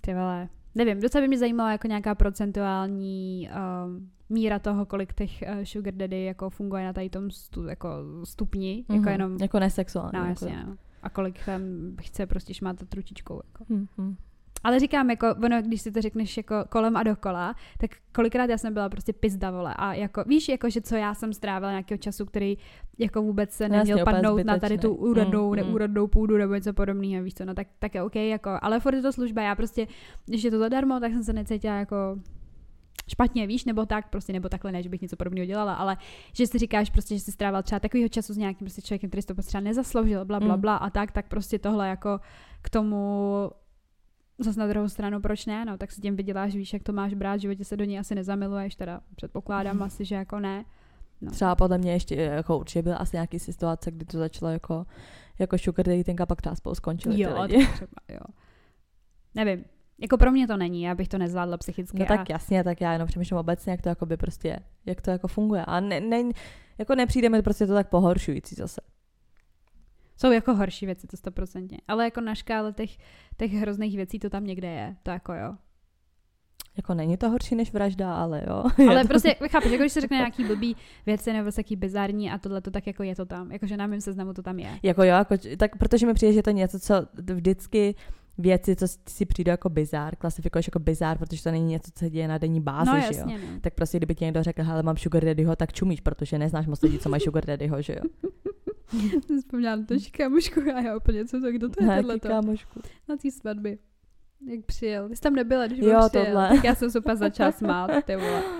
[0.00, 3.50] ty vole, nevím, docela by mě zajímalo jako nějaká procentuální
[3.84, 7.88] um, míra toho, kolik těch uh, sugar daddy jako funguje na tady tom stu, jako
[8.24, 8.94] stupni, mm-hmm.
[8.94, 10.10] jako Mhm, jenom, Jako nesexuální.
[10.14, 10.30] no jako.
[10.30, 10.76] jasně, no.
[11.02, 11.62] a kolik tam
[12.00, 13.64] chce prostě šmátat ručičkou, jako.
[13.74, 14.16] Hm, hm.
[14.64, 18.58] Ale říkám, jako, ono, když si to řekneš jako kolem a dokola, tak kolikrát já
[18.58, 19.74] jsem byla prostě pizda, vole.
[19.76, 22.58] A jako, víš, jako, že co já jsem strávila nějakého času, který
[22.98, 26.36] jako vůbec se No neměl jasně, padnout na tady tu úrodnou, Mm, mm, neúrodnou půdu
[26.36, 29.12] nebo něco podobného, víš co, no tak, tak je OK, jako, ale furt je to
[29.12, 29.86] služba, já prostě,
[30.26, 31.96] když je to zadarmo, tak jsem se necítila jako
[33.08, 35.96] špatně, víš, nebo tak, prostě, nebo takhle ne, že bych něco podobného dělala, ale
[36.32, 39.22] že si říkáš prostě, že si strávil třeba takového času s nějakým prostě člověkem, který
[39.22, 40.60] si to prostě třeba nezasloužil, bla, bla, Mm.
[40.60, 42.20] bla a tak, tak prostě tohle jako
[42.62, 43.50] k tomu
[44.44, 47.14] zase na druhou stranu, proč ne, no, tak si tím vyděláš, víš, jak to máš
[47.14, 49.82] brát, v životě se do ní asi nezamiluješ, teda předpokládám Mhm.
[49.82, 50.64] asi, že jako ne.
[51.20, 51.30] No.
[51.30, 54.86] Třeba podle mě ještě, jako určitě byla asi nějaký situace, kdy to začalo jako,
[55.38, 57.66] jako sugar dating a pak třeba spolu skončili ty Jo, lidi.
[57.66, 58.20] tak třeba, jo.
[59.34, 59.64] Nevím,
[59.98, 61.98] jako pro mě to není, já bych to nezvládla psychicky.
[61.98, 62.08] No a...
[62.08, 65.64] tak jasně, tak já jenom přemýšlím obecně, jak to jakoby prostě, jak to jako funguje.
[65.64, 66.22] A ne, ne,
[66.78, 68.80] jako nepřijde mi prostě to tak pohoršující zase.
[70.20, 71.78] Jsou jako horší věci, to stoprocentně.
[71.88, 72.90] Ale jako na škále těch,
[73.36, 75.54] těch hrozných věcí to tam někde je, to jako jo.
[76.76, 78.64] Jako není to horší než vražda, ale jo.
[78.88, 82.30] Ale Je to- prostě, chápeš, jako když se řekne nějaký blbý věci nebo jaký bizarní
[82.30, 83.52] a tohle to tak jako je to tam.
[83.52, 84.78] Jakože na mém seznamu to tam je.
[84.82, 86.94] Jako jo, jako, tak protože mi přijde, že to je něco, co
[87.34, 87.94] vždycky
[88.38, 92.10] věci, co si přijde jako bizár, klasifikuješ jako bizár, protože to není něco, co se
[92.10, 93.12] děje na denní bázi, no že jo.
[93.12, 93.60] jasně, no.
[93.60, 96.82] Tak prostě, kdyby ti někdo řekl, hele, mám sugar daddyho, tak čumíš, protože neznáš moc
[96.82, 98.30] lidí, co mají sugar daddyho, že jo.
[99.26, 102.18] Jsem Vzpomněla na to, že kámošku a já úplně, co to, kdo to je tohle
[102.18, 102.28] to?
[102.28, 102.80] kámošku.
[103.08, 103.78] Na té svatbě.
[104.46, 105.08] Jak přijel.
[105.08, 106.24] Ty jsi tam nebyla, když Jo, on přijel.
[106.26, 106.48] tohle.
[106.48, 108.42] Tak já jsem se začala smát, ty vole.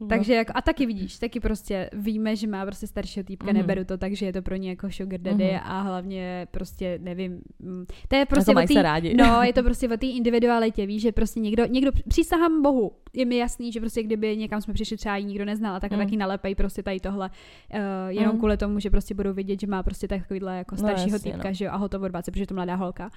[0.00, 0.06] No.
[0.08, 3.56] Takže jako, a taky vidíš, taky prostě víme, že má prostě staršího týpka, Mhm.
[3.56, 5.60] neberu to tak, že je to pro ně jako sugar daddy Mhm.
[5.64, 9.14] a hlavně prostě nevím, mm, to je prostě prostě o se rádi.
[9.14, 13.24] No, je to prostě o té individualitě, víš, že prostě někdo, někdo, přísahám bohu, je
[13.24, 15.98] mi jasný, že prostě kdyby někam jsme přišli třeba ji nikdo neznal, tak Mm.
[15.98, 17.30] taky nalepej prostě tady tohle,
[17.74, 17.78] uh,
[18.08, 18.38] jenom Mm.
[18.38, 21.48] kvůli tomu, že prostě budou vidět, že má prostě takovýhle jako No, staršího jasně, týpka,
[21.48, 21.54] no.
[21.54, 23.10] že jo, a hotovo 20, protože je to mladá holka.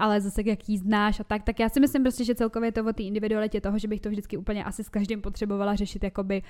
[0.00, 2.84] Ale zase jak jí znáš a tak, tak já si myslím prostě, že celkově to
[2.84, 6.42] o té individualitě toho, že bych to vždycky úplně asi s každým potřebovala řešit jakoby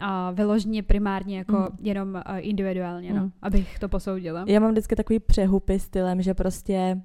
[0.00, 1.66] a vyloženě primárně jako mm.
[1.80, 3.32] jenom uh, individuálně, no, mm.
[3.42, 4.44] abych to posoudila.
[4.48, 7.02] Já mám vždycky takový přehupy stylem, že prostě,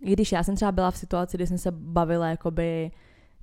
[0.00, 2.90] když já jsem třeba byla v situaci, kdy jsem se bavila jakoby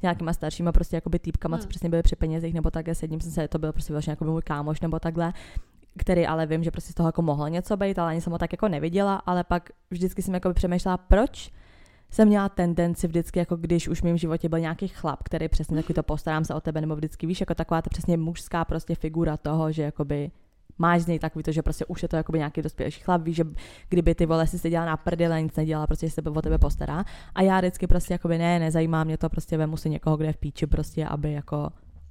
[0.01, 1.61] nějakýma staršíma prostě jakoby týpkama, mm.
[1.61, 4.25] co přesně byly při penězích, nebo takhle sedím jsem se, to byl prostě vlastně jako
[4.25, 5.33] můj kámoš nebo takhle,
[5.97, 8.39] který ale vím, že prostě z toho jako mohlo něco být, ale ani jsem ho
[8.39, 11.51] tak jako neviděla, ale pak vždycky jsem jako přemýšlela, proč
[12.15, 15.75] jsem měla tendenci vždycky, jako když už v mém životě byl nějaký chlap, který přesně
[15.75, 18.95] takový to postarám se o tebe, nebo vždycky víš, jako taková ta přesně mužská prostě
[18.95, 20.31] figura toho, že jakoby
[20.77, 23.35] máš z něj takový to, že prostě už je to jakoby nějaký dospělý chlap, víš,
[23.35, 23.43] že
[23.89, 27.05] kdyby ty vole si se dělala na prdele, nic nedělala, prostě se o tebe postará.
[27.35, 30.33] A já vždycky prostě jakoby ne, nezajímá mě to, prostě vemu si někoho, kde je
[30.33, 31.69] v píči, prostě, aby jako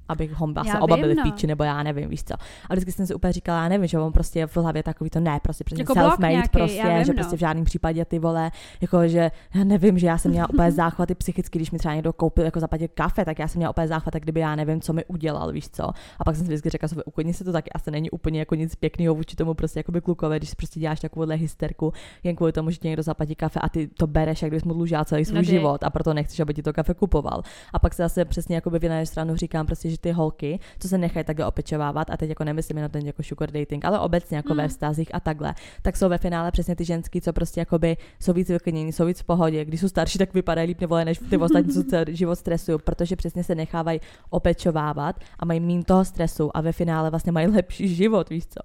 [0.08, 1.22] abych ho vlastně oba byli v no.
[1.22, 2.34] píči, nebo já nevím, víš co.
[2.70, 5.20] A vždycky jsem si úplně říkala, já nevím, že on prostě v hlavě takový to
[5.20, 7.14] ne, prostě přesně jako self-made, prostě, vím, že no.
[7.14, 10.72] prostě v žádném případě ty vole, jako že já nevím, že já jsem měla úplně
[10.82, 13.88] záchvaty psychicky, když mi třeba někdo koupil jako zaplatit kafe, tak já jsem měla úplně
[13.88, 15.84] záchvat, kdyby já nevím, co mi udělal, víš co.
[16.18, 18.54] A pak jsem si vždycky řekla, že uklidni se to taky asi není úplně jako
[18.54, 22.36] nic pěkného vůči tomu prostě jako by klukové, když si prostě děláš takovouhle hysterku, jen
[22.36, 25.24] kvůli tomu, že ti někdo zaplatí kafe a ty to bereš, jak kdybys mu celý
[25.24, 27.42] svůj no, život a proto nechceš, aby ti to kafe kupoval.
[27.72, 30.88] A pak se zase přesně jako by v stranu říkám prostě, že ty holky, co
[30.88, 34.36] se nechají takhle opečovávat, a teď jako nemyslím na ten jako sugar dating, ale obecně
[34.36, 34.56] jako mm.
[34.56, 38.32] ve vztazích a takhle, tak jsou ve finále přesně ty ženský, co prostě jakoby jsou
[38.32, 39.64] víc vyklidnění, jsou víc v pohodě.
[39.64, 43.16] Když jsou starší, tak vypadají líp nebo než ty ostatní, co celý život stresují, protože
[43.16, 47.94] přesně se nechávají opečovávat a mají méně toho stresu a ve finále vlastně mají lepší
[47.94, 48.60] život, víš co.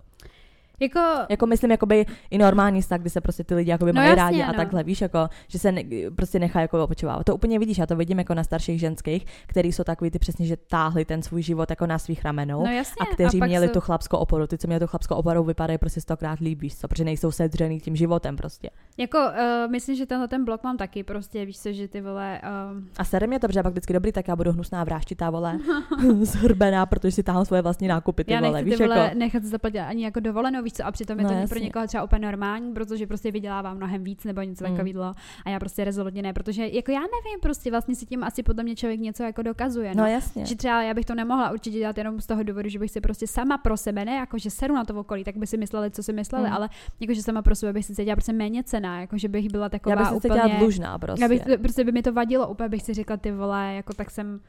[0.80, 4.10] Jako, jako myslím, jakoby i normální vztah, kdy se prostě ty lidi jakoby no mají
[4.10, 4.50] jasně, rádi no.
[4.50, 5.84] a takhle, víš, jako, že se ne,
[6.16, 7.26] prostě nechá jako opočovávat.
[7.26, 10.46] To úplně vidíš, já to vidím jako na starších ženských, který jsou takový ty přesně,
[10.46, 13.68] že táhli ten svůj život jako na svých ramenou no jasně, a kteří a měli
[13.68, 13.74] jsou...
[13.74, 14.48] tu chlapskou oporu.
[14.48, 17.80] Ty, co měli tu chlapskou oporu, vypadají prostě stokrát líp, víš co, protože nejsou sedřený
[17.80, 18.70] tím životem prostě.
[18.98, 22.42] Jako, uh, myslím, že tenhle ten blok mám taky prostě, víš co, že ty vole...
[22.74, 22.84] Uh...
[22.98, 25.60] A sere mě to, protože pak vždycky dobrý, tak já budu hnusná vráštitá, vole,
[26.22, 29.18] zhrbená, protože si táhnu svoje vlastní nákupy, ty já vole, nechci, víš, ty vole, jako...
[29.18, 32.04] nechat zaplatit ani jako dovolenou, víš co, a přitom je no, to pro někoho třeba
[32.04, 34.76] úplně normální, protože prostě vydělává mnohem víc nebo něco mm.
[34.76, 35.14] takového.
[35.46, 38.64] A já prostě rezolutně ne, protože jako já nevím, prostě vlastně si tím asi podle
[38.64, 39.96] mě člověk něco jako dokazuje.
[39.96, 40.46] No, no jasně.
[40.46, 43.02] Že třeba já bych to nemohla určitě dělat jenom z toho důvodu, že bych si
[43.02, 45.92] prostě sama pro sebe, ne jako že seru na to okolí, tak by si mysleli,
[45.92, 46.54] co si mysleli, mm.
[46.54, 49.52] ale jako že sama pro sebe bych si cítila prostě méně cená, jako že bych
[49.52, 51.24] byla taková já bych úplně, dlužná prostě.
[51.24, 54.12] Já bych, prostě by mi to vadilo, úplně bych si řekla ty vole, jako tak
[54.12, 54.40] jsem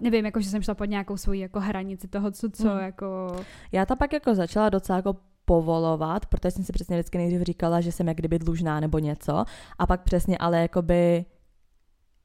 [0.00, 2.78] nevím, jako že jsem šla pod nějakou svoji jako hranici toho, co, co mm.
[2.78, 3.36] jako...
[3.72, 7.80] Já ta pak jako začala docela jako povolovat, protože jsem si přesně vždycky nejdřív říkala,
[7.80, 9.44] že jsem jak kdyby dlužná nebo něco
[9.78, 11.24] a pak přesně ale jakoby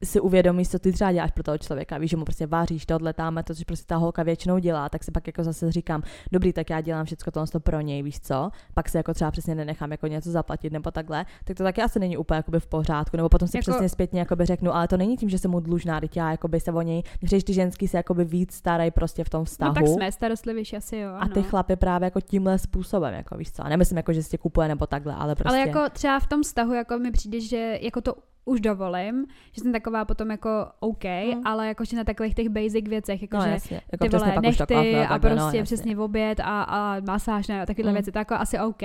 [0.04, 2.96] si uvědomíš, co ty třeba děláš pro toho člověka, víš, že mu prostě váříš, to
[2.96, 6.52] odletáme, to, co prostě ta holka většinou dělá, tak si pak jako zase říkám, dobrý,
[6.52, 9.90] tak já dělám všechno to pro něj, víš co, pak se jako třeba přesně nenechám
[9.90, 13.28] jako něco zaplatit nebo takhle, tak to taky asi není úplně jakoby v pořádku, nebo
[13.28, 13.70] potom si jako...
[13.70, 16.60] přesně zpětně jakoby řeknu, ale to není tím, že jsem mu dlužná, teď já jakoby
[16.60, 19.68] se o něj, když ty ženský se jakoby víc starají prostě v tom vztahu.
[19.68, 21.10] No tak jsme starostlivější asi jo.
[21.10, 21.22] Ano.
[21.22, 24.30] A ty chlapy právě jako tímhle způsobem, jako víš co, a nemyslím jako, že si
[24.30, 25.58] tě kupuje nebo takhle, ale prostě.
[25.58, 29.60] Ale jako třeba v tom vztahu jako mi přijde, že jako to už dovolím, že
[29.60, 31.46] jsem taková potom jako OK, mm.
[31.46, 33.80] ale jakože na takových těch basic věcech, jako no, že jasně.
[33.92, 37.48] Jako ty vole nechty a, a no, prostě no, přesně v oběd a, a masáž
[37.48, 37.94] ne, a takovéhle mm.
[37.94, 38.82] věci, to jako asi OK,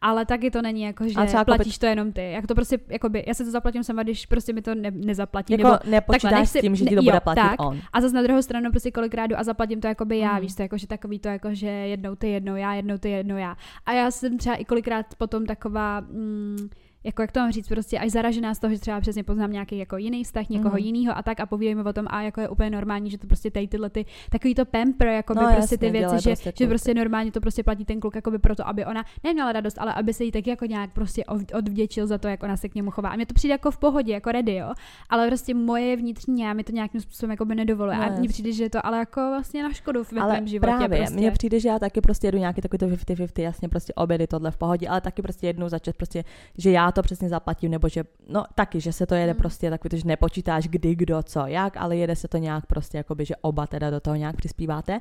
[0.00, 1.78] ale taky to není jako, že platíš kopit...
[1.78, 4.62] to jenom ty, jak to prostě, jakoby, já se to zaplatím sama, když prostě mi
[4.62, 7.40] to ne, nezaplatí, jako nebo nepočítáš takhle, s tím, že ti to jo, bude platit
[7.40, 7.80] tak, on.
[7.92, 10.40] A zase na druhou stranu prostě kolikrát jdu a zaplatím to jakoby já, mm.
[10.40, 13.36] víš to, jako, že takový to jako, že jednou ty, jednou já, jednou ty, jednou
[13.36, 13.56] já.
[13.86, 16.68] A já jsem třeba i kolikrát potom taková, mm,
[17.04, 19.78] jako jak to mám říct, prostě až zaražená z toho, že třeba přesně poznám nějaký
[19.78, 20.78] jako jiný vztah, někoho mm.
[20.78, 23.50] jiného a tak a povídejme o tom a jako je úplně normální, že to prostě
[23.50, 26.52] tady tyhle ty, takový to pamper, jako by no, prostě jasně, ty věci, že, prostě
[26.58, 29.78] že prostě normálně to prostě platí ten kluk jako by proto, aby ona neměla radost,
[29.78, 32.74] ale aby se jí tak jako nějak prostě odvděčil za to, jak ona se k
[32.74, 33.08] němu chová.
[33.08, 34.72] A mě to přijde jako v pohodě, jako ready, jo.
[35.10, 37.96] Ale prostě moje vnitřní já mi to nějakým způsobem jako by nedovoluje.
[37.96, 40.76] No, a mně přijde, že je to ale jako vlastně na škodu v mém životě.
[40.76, 41.16] Právě, prostě.
[41.16, 44.50] mně přijde, že já taky prostě jedu nějaký takový to 50-50, jasně prostě obědy tohle
[44.50, 46.24] v pohodě, ale taky prostě jednou začet prostě,
[46.58, 49.38] že já to přesně zaplatím nebo že, no taky, že se to jede mm.
[49.38, 53.24] prostě takový, že nepočítáš kdy, kdo, co, jak, ale jede se to nějak prostě, jakoby,
[53.24, 54.98] že oba teda do toho nějak přispíváte.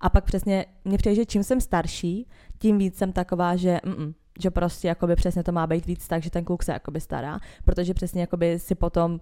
[0.00, 4.14] A pak přesně, mně přijde, že čím jsem starší, tím víc jsem taková, že mm,
[4.40, 7.38] že prostě jakoby přesně to má být víc tak, že ten kluk se jakoby stará,
[7.64, 9.20] protože přesně jakoby si potom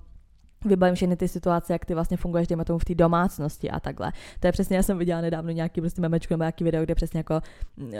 [0.64, 4.12] vybavím všechny ty situace, jak ty vlastně funguješ, dejme tomu v té domácnosti a takhle.
[4.40, 7.18] To je přesně, já jsem viděla nedávno nějaký prostě memečku nebo nějaký video, kde přesně
[7.18, 7.40] jako
[7.76, 7.90] uh,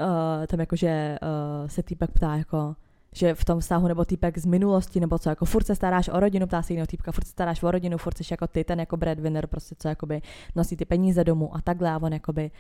[0.47, 2.77] tam jako, že uh, se týpek ptá jako
[3.15, 6.21] že v tom vztahu nebo týpek z minulosti, nebo co, jako furt se staráš o
[6.21, 8.81] rodinu, ptá se jiného týpka, furt se staráš o rodinu, furt jsi jako ty, ten
[8.81, 10.23] jako breadwinner, prostě co jakoby
[10.57, 12.51] nosí ty peníze domů a takhle a on jakoby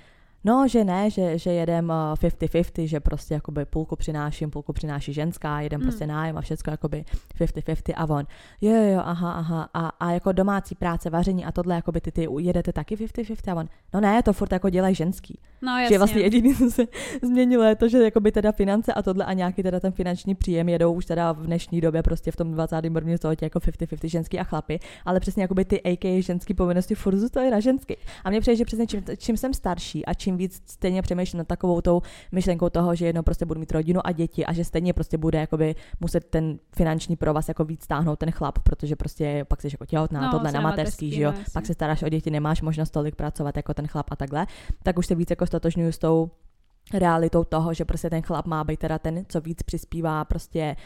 [0.44, 5.60] no, že ne, že, že jedem 50-50, že prostě jakoby půlku přináším, půlku přináší ženská,
[5.60, 5.86] jedem mm.
[5.86, 7.04] prostě nájem a všecko jakoby
[7.40, 8.26] 50-50 a on,
[8.60, 12.28] jo, jo, aha, aha, a, a jako domácí práce, vaření a tohle, jakoby ty, ty
[12.38, 15.38] jedete taky 50-50 a on, no ne, to furt jako dělají ženský.
[15.62, 15.94] No, jasně.
[15.94, 16.86] Že vlastně jediný, co se
[17.22, 20.68] změnilo, je to, že jakoby teda finance a tohle a nějaký teda ten finanční příjem
[20.68, 22.82] jedou už teda v dnešní době prostě v tom 20.
[22.92, 27.16] prvním století jako 50-50 ženský a chlapy, ale přesně jakoby ty AK ženský povinnosti furt
[27.16, 27.96] zůstaly na ženský.
[28.24, 31.46] A mně přijde, že přesně čím, čím, jsem starší a čím víc stejně přemýšlím nad
[31.46, 34.92] takovou tou myšlenkou toho, že jedno prostě budu mít rodinu a děti a že stejně
[34.92, 39.60] prostě bude jakoby muset ten finanční provaz jako víc stáhnout ten chlap, protože prostě pak
[39.60, 42.62] jsi jako těhotná, no, tohle na mateřský, že jo, pak se staráš o děti, nemáš
[42.62, 44.46] možnost tolik pracovat jako ten chlap a takhle,
[44.82, 46.30] tak už se víc jako stotožňuju s tou
[46.94, 50.76] realitou toho, že prostě ten chlap má být teda ten, co víc přispívá prostě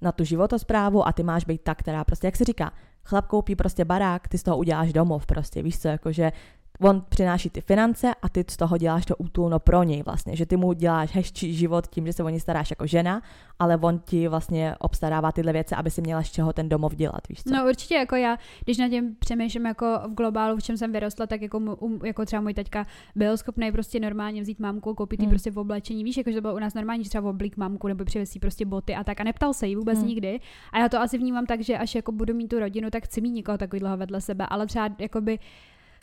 [0.00, 2.72] na tu životosprávu a ty máš být ta, která prostě, jak se říká,
[3.04, 6.32] chlap koupí prostě barák, ty z toho uděláš domov prostě, víš co, jakože
[6.80, 10.46] on přináší ty finance a ty z toho děláš to útulno pro něj vlastně, že
[10.46, 13.22] ty mu děláš hezčí život tím, že se o ní staráš jako žena,
[13.58, 17.28] ale on ti vlastně obstarává tyhle věci, aby si měla z čeho ten domov dělat,
[17.28, 17.54] víš co?
[17.54, 21.26] No určitě, jako já, když na tím přemýšlím jako v globálu, v čem jsem vyrostla,
[21.26, 25.26] tak jako, um, jako třeba můj teďka byl schopný prostě normálně vzít mamku, koupit jí
[25.26, 25.30] hmm.
[25.30, 27.88] prostě v oblečení, víš, jako že to bylo u nás normální, že třeba oblík mamku
[27.88, 30.08] nebo přivesí prostě boty a tak a neptal se jí vůbec hmm.
[30.08, 30.40] nikdy.
[30.72, 33.20] A já to asi vnímám tak, že až jako budu mít tu rodinu, tak chci
[33.20, 35.38] mít někoho takového vedle sebe, ale třeba jakoby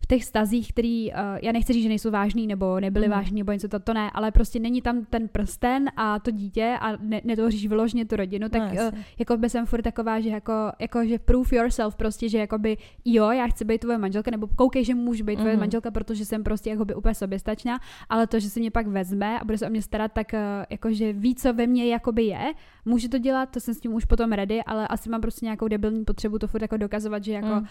[0.04, 3.12] v těch stazích, který, uh, já nechci říct, že nejsou vážný nebo nebyly mm.
[3.12, 6.78] vážný nebo něco to, to ne, ale prostě není tam ten prsten a to dítě
[6.82, 10.30] a ne, netvoříš vyloženě tu rodinu, tak no, uh, jako by jsem furt taková, že
[10.30, 14.48] jako, jako, že proof yourself prostě, že jakoby jo, já chci být tvoje manželka, nebo
[14.48, 15.60] koukej, že můžu být tvoje mm.
[15.60, 19.46] manželka, protože jsem prostě jakoby úplně soběstačná, ale to, že se mě pak vezme a
[19.46, 22.54] bude se o mě starat, tak uh, jakože ví, co ve mně jakoby je,
[22.86, 25.68] může to dělat, to jsem s tím už potom ready, ale asi mám prostě nějakou
[25.68, 27.66] debilní potřebu to furt jako dokazovat, že jako mm.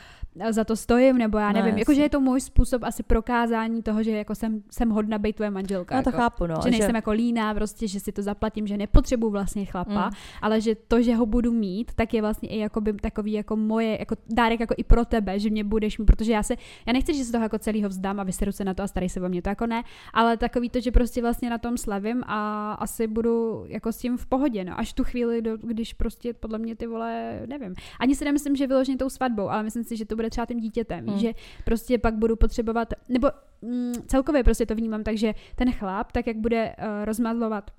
[0.51, 4.03] za to stojím, nebo já nevím, no, jakože je to můj způsob asi prokázání toho,
[4.03, 5.97] že jako jsem, jsem hodna být tvoje manželka.
[5.97, 6.55] Já to jako, chápu, no.
[6.65, 6.97] Že nejsem že...
[6.97, 10.11] jako líná, prostě, že si to zaplatím, že nepotřebuju vlastně chlapa, mm.
[10.43, 13.57] ale že to, že ho budu mít, tak je vlastně i jako by takový jako
[13.57, 16.55] moje, jako dárek jako i pro tebe, že mě budeš mít, protože já se,
[16.87, 19.09] já nechci, že se toho jako celého vzdám a vyseru se na to a starej
[19.09, 22.23] se o mě, to jako ne, ale takový to, že prostě vlastně na tom slavím
[22.27, 26.35] a asi budu jako s tím v pohodě, no, až tu chvíli, do, když prostě
[26.35, 27.75] podle mě ty vole, nevím.
[28.01, 30.61] Ani si nemyslím, že vyloženě tou svatbou, ale myslím si, že to bude třeba tím
[30.61, 31.19] dítětem, mm.
[31.19, 31.33] že
[31.65, 33.29] prostě pak budu potřebovat, nebo
[33.63, 37.71] mm, celkově prostě to vnímám, takže ten chlap, tak jak bude uh, rozmazlovat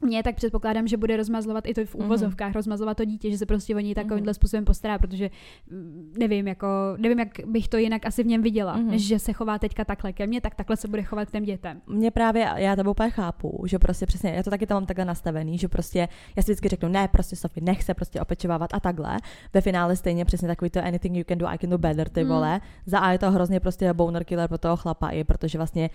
[0.00, 2.54] mě, tak předpokládám, že bude rozmazlovat i to v úvozovkách, mm-hmm.
[2.54, 4.34] rozmazlovat to dítě, že se prostě o něj takovýmhle mm-hmm.
[4.34, 5.30] způsobem postará, protože
[5.70, 6.66] mm, nevím, jako,
[6.98, 8.86] nevím, jak bych to jinak asi v něm viděla, mm-hmm.
[8.86, 11.44] než že se chová teďka takhle ke mně, tak takhle se bude chovat k těm
[11.44, 11.80] dětem.
[11.86, 15.04] Mě právě, já to úplně chápu, že prostě přesně, já to taky tam mám takhle
[15.04, 19.16] nastavený, že prostě já si vždycky řeknu, ne, prostě Sofie, nechce prostě opečovávat a takhle.
[19.54, 22.24] Ve finále stejně přesně takový to anything you can do, I can do better, ty
[22.24, 22.30] mm.
[22.30, 22.60] vole.
[22.86, 25.90] Za A je to hrozně prostě boner killer pro toho chlapa i, protože vlastně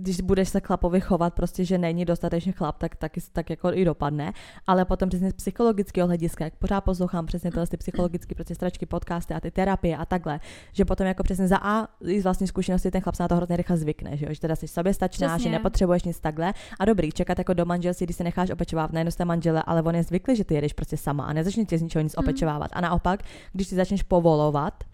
[0.00, 3.84] když budeš se chlapovi chovat prostě, že není dostatečně chlap, tak, tak, tak jako i
[3.84, 4.32] dopadne.
[4.66, 8.86] Ale potom přesně z psychologického hlediska, jak pořád poslouchám přesně tyhle ty psychologické prostě stračky,
[8.86, 10.40] podcasty a ty terapie a takhle,
[10.72, 13.56] že potom jako přesně za A z vlastní zkušenosti ten chlap se na to hrozně
[13.56, 14.34] rychle zvykne, že, jo?
[14.34, 15.50] že teda jsi soběstačná, přesně.
[15.50, 16.54] že nepotřebuješ nic takhle.
[16.78, 19.94] A dobrý, čekat jako do manželství, když se necháš opečovávat na jednu manžele, ale on
[19.94, 22.20] je zvyklý, že ty jedeš prostě sama a nezačne tě z ničeho nic mm.
[22.24, 22.70] opečovávat.
[22.72, 24.84] A naopak, když si začneš povolovat,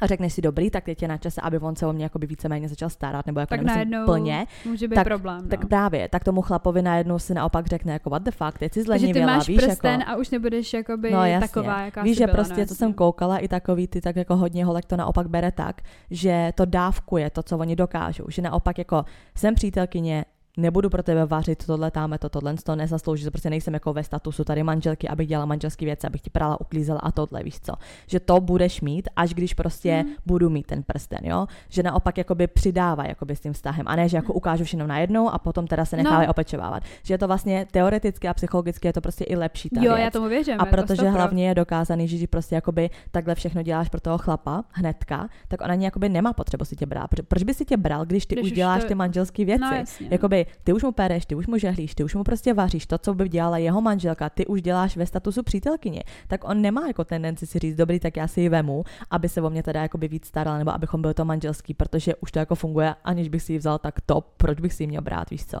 [0.00, 2.26] a řekneš si dobrý, tak teď je na čase, aby on se o mě jakoby
[2.26, 4.46] víceméně začal starat, nebo jako tak najednou plně.
[4.64, 5.40] Může být tak, problém.
[5.42, 5.48] No.
[5.48, 8.82] Tak právě, tak tomu chlapovi najednou si naopak řekne jako what the fuck, teď si
[8.82, 11.48] zlenivěla, ty máš víš, prsten jako, a už nebudeš jakoby no, jasně.
[11.48, 14.36] taková, jaká Víš, že byla, prostě, no, co jsem koukala, i takový ty tak jako
[14.36, 18.78] hodně holek to naopak bere tak, že to dávkuje to, co oni dokážou, že naopak
[18.78, 20.24] jako jsem přítelkyně,
[20.60, 24.04] nebudu pro tebe vařit tohle, táme to, tohle, to nezaslouží, že prostě nejsem jako ve
[24.04, 27.72] statusu tady manželky, abych dělala manželské věci, abych ti prala, uklízela a tohle, víš co.
[28.06, 30.12] Že to budeš mít, až když prostě mm.
[30.26, 31.46] budu mít ten prsten, jo.
[31.68, 35.28] Že naopak jakoby přidává jakoby s tím vztahem a ne, že jako ukážu všechno najednou
[35.28, 36.30] a potom teda se nechávají no.
[36.30, 36.82] opečovávat.
[37.02, 40.04] Že je to vlastně teoreticky a psychologicky je to prostě i lepší ta Jo, věc.
[40.04, 40.54] já tomu věřím.
[40.54, 41.12] A jako protože stopro.
[41.12, 45.76] hlavně je dokázaný, že prostě jakoby takhle všechno děláš pro toho chlapa hnedka, tak ona
[45.80, 47.10] ani jakoby nemá potřebu si tě brát.
[47.28, 48.88] Proč by si tě bral, když ty když už děláš to...
[48.88, 49.60] ty manželské věci?
[49.60, 50.14] No, jasně, no.
[50.14, 52.98] jakoby ty už mu pereš, ty už mu žehlíš, ty už mu prostě vaříš to,
[52.98, 57.04] co by dělala jeho manželka, ty už děláš ve statusu přítelkyně, tak on nemá jako
[57.04, 59.98] tendenci si říct, dobrý, tak já si ji vemu, aby se o mě teda jako
[59.98, 63.42] by víc staral, nebo abychom byl to manželský, protože už to jako funguje, aniž bych
[63.42, 65.58] si ji vzal tak to, proč bych si ji měl brát, víš co?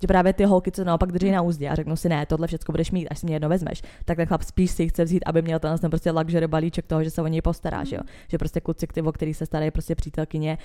[0.00, 2.72] že právě ty holky, co naopak drží na úzdě a řeknou si, ne, tohle všechno
[2.72, 5.42] budeš mít, až si mě jedno vezmeš, tak ten chlap spíš si chce vzít, aby
[5.42, 8.02] měl ten, ten prostě luxury balíček toho, že se o něj postará, že jo?
[8.28, 10.58] Že prostě kluci, ty, o který se starají prostě přítelkyně,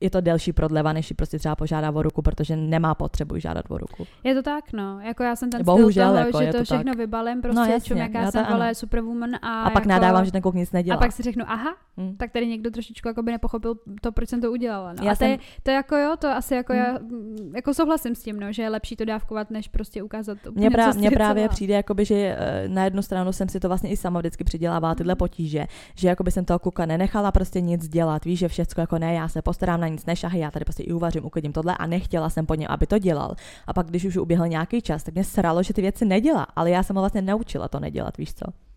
[0.00, 3.64] je to delší prodleva, než ji prostě třeba požádá o ruku, protože nemá potřebu žádat
[3.68, 4.06] o ruku.
[4.24, 5.00] Je to tak, no.
[5.00, 6.98] Jako já jsem ten Bohužel, styl toho, jako že to, to všechno tak.
[6.98, 9.74] vybalím, prostě No, no, jasně, čum, jaká já to jsem, ale superwoman a, A pak
[9.82, 10.98] jako, nadávám, že ten kluk nic A nedělá.
[10.98, 12.16] pak si řeknu, aha, Hm.
[12.16, 14.92] tak tady někdo trošičku jako by nepochopil to, proč jsem to udělala.
[14.92, 15.04] No.
[15.06, 16.76] Já a to, je, jsem- to je jako jo, to asi jako Hm.
[16.76, 20.38] já mm, jako souhlasím s tím, no, že je lepší to dávkovat, než prostě ukázat
[20.46, 21.48] úplně, Mně, co mně právě celá.
[21.54, 24.94] přijde, jakoby, že eh, na jednu stranu jsem si to vlastně i sama vždycky přidělávala
[24.94, 25.18] tyhle Mhm.
[25.18, 29.14] potíže, že jakoby jsem toho kluka nenechala prostě nic dělat, víš, že všechno jako ne,
[29.14, 32.46] já se postarám nic, nešahej, já tady prostě i uvařím, uklidím tohle a nechtěla jsem
[32.46, 33.34] po něm, aby to dělal.
[33.66, 36.70] A pak, když už uběhl nějaký čas, tak mě sralo, že ty věci nedělá, ale
[36.70, 38.67] já jsem ho vlastně naučila to nedělat, víš co.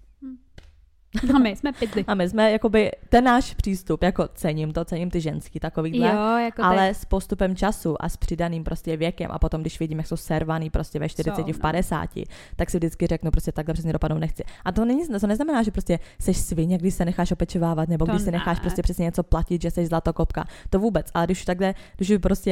[1.33, 2.05] No my jsme pizdy.
[2.07, 6.37] A my jsme, jakoby, ten náš přístup, jako cením to, cením ty ženský takovýhle, Jo,
[6.37, 9.97] jako ale tak, s postupem času a s přidaným prostě věkem a potom, když vidím,
[9.97, 11.59] jak jsou servaný prostě ve 40, Jsou, v no.
[11.61, 12.09] 50,
[12.55, 14.43] tak si vždycky řeknu, prostě takhle přesně dopadnou nechci.
[14.65, 18.11] A to, není, to neznamená, že prostě seš svině, když se necháš opečovávat, nebo To
[18.11, 18.61] když si necháš ne.
[18.61, 20.45] prostě přesně něco platit, že jsi zlatokopka.
[20.69, 21.07] To vůbec.
[21.13, 22.51] Ale když už takhle, když už prostě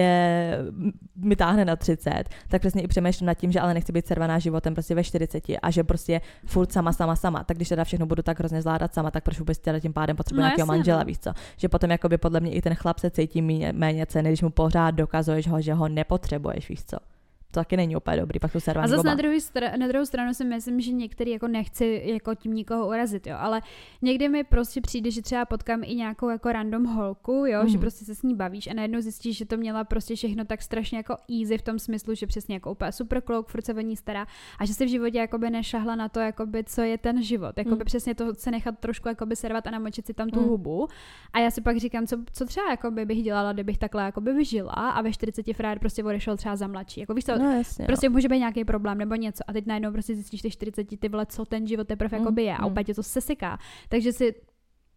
[1.16, 4.40] mi táhne na 30, tak přesně i přemýšlím nad tím, že ale nechci být servaná
[4.40, 7.44] životem prostě ve 40 a že prostě furt sama, sama, sama.
[7.44, 10.16] Tak když teda všechno budu tak hrozně zvládat sama, tak proč vůbec teda tím pádem
[10.18, 11.06] potřebuji No nějakého manžela, no.
[11.06, 11.32] víš co?
[11.58, 14.50] Že potom jakoby podle mě i ten chlap se cítí méně, méně ceny, když mu
[14.50, 16.98] pořád dokazuješ ho, že ho nepotřebuješ, víš co?
[17.52, 20.06] To taky není úplně dobrý, pak jsou A servaní zase na, druhou str- na druhou
[20.06, 23.62] stranu si myslím, že některý jako nechci jako tím nikoho urazit, jo, ale
[24.02, 27.70] někdy mi prostě přijde, že třeba potkám i nějakou jako random holku, jo, Mhm.
[27.70, 30.62] že prostě se s ní bavíš a najednou zjistíš, že to měla prostě všechno tak
[30.62, 33.80] strašně jako easy v tom smyslu, že přesně jako úplně super kluk, furt se o
[33.82, 34.28] ní stará
[34.60, 37.76] a že se v životě jakoby nešahla na to, jakoby, co je ten život, jakoby
[37.76, 37.86] Mhm.
[37.86, 40.50] přesně to se nechat trošku jakoby servat a namočit si tam tu Mhm.
[40.50, 40.88] hubu
[41.34, 44.72] a já si pak říkám, co, co třeba jakoby bych dělala, kdybych takhle jakoby vyžila
[44.72, 48.10] a ve 40 frájer prostě odešel třeba za mladší, jako víš co, No jasně, Prostě
[48.10, 51.26] může být nějaký problém nebo něco a teď najednou prostě zjistíš ty 40 ty vole,
[51.26, 52.72] co ten život teprve Mm, jakoby je a mm.
[52.72, 53.60] úplně tě to seseká.
[53.90, 54.36] Takže si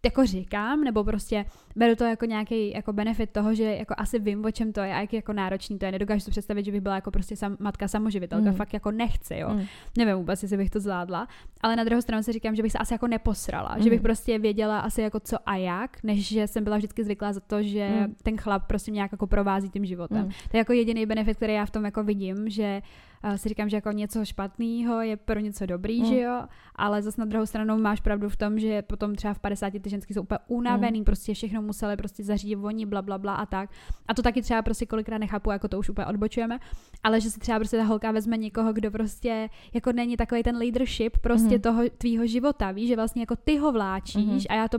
[0.04, 1.44] jako říkám, nebo prostě
[1.76, 4.94] beru to jako nějaký jako benefit toho, že jako asi vím, o čem to je
[4.94, 5.92] a jak jako náročný to je.
[5.92, 8.56] Nedokážu si představit, že bych byla jako prostě sam, matka samoživitelka, Mm.
[8.56, 9.48] fakt jako nechci, jo.
[9.54, 9.64] Mm.
[9.98, 11.28] Nevím vůbec, jestli bych to zvládla,
[11.60, 14.02] ale na druhou stranu si říkám, že bych se asi jako neposrala, že bych Mm.
[14.02, 17.62] prostě věděla asi jako co a jak, než že jsem byla vždycky zvyklá za to,
[17.62, 18.14] že Mm.
[18.22, 20.24] ten chlap prostě nějak jako provází tím životem.
[20.24, 20.30] Mm.
[20.30, 22.88] To je jako jediný benefit, který já v tom jako vidím, že uh,
[23.36, 26.06] si říkám, že jako něco špatného je pro něco dobrý, Mm.
[26.06, 26.42] že jo,
[26.76, 29.90] ale zase na druhou stranu máš pravdu v tom, že potom třeba v 50 ty
[29.90, 31.04] ženský jsou úplně unavený, Mm.
[31.04, 33.70] prostě všechno museli prostě zařídit oni, bla, bla, bla a tak.
[34.08, 36.58] A to taky třeba prostě kolikrát nechápu, jako to už úplně odbočujeme,
[37.02, 40.56] ale že si třeba prostě ta holka vezme někoho, kdo prostě jako není takový ten
[40.56, 41.60] leadership prostě Mhm.
[41.60, 44.38] toho tvýho života, víš, že vlastně jako ty ho vláčíš Mhm.
[44.48, 44.78] a já to,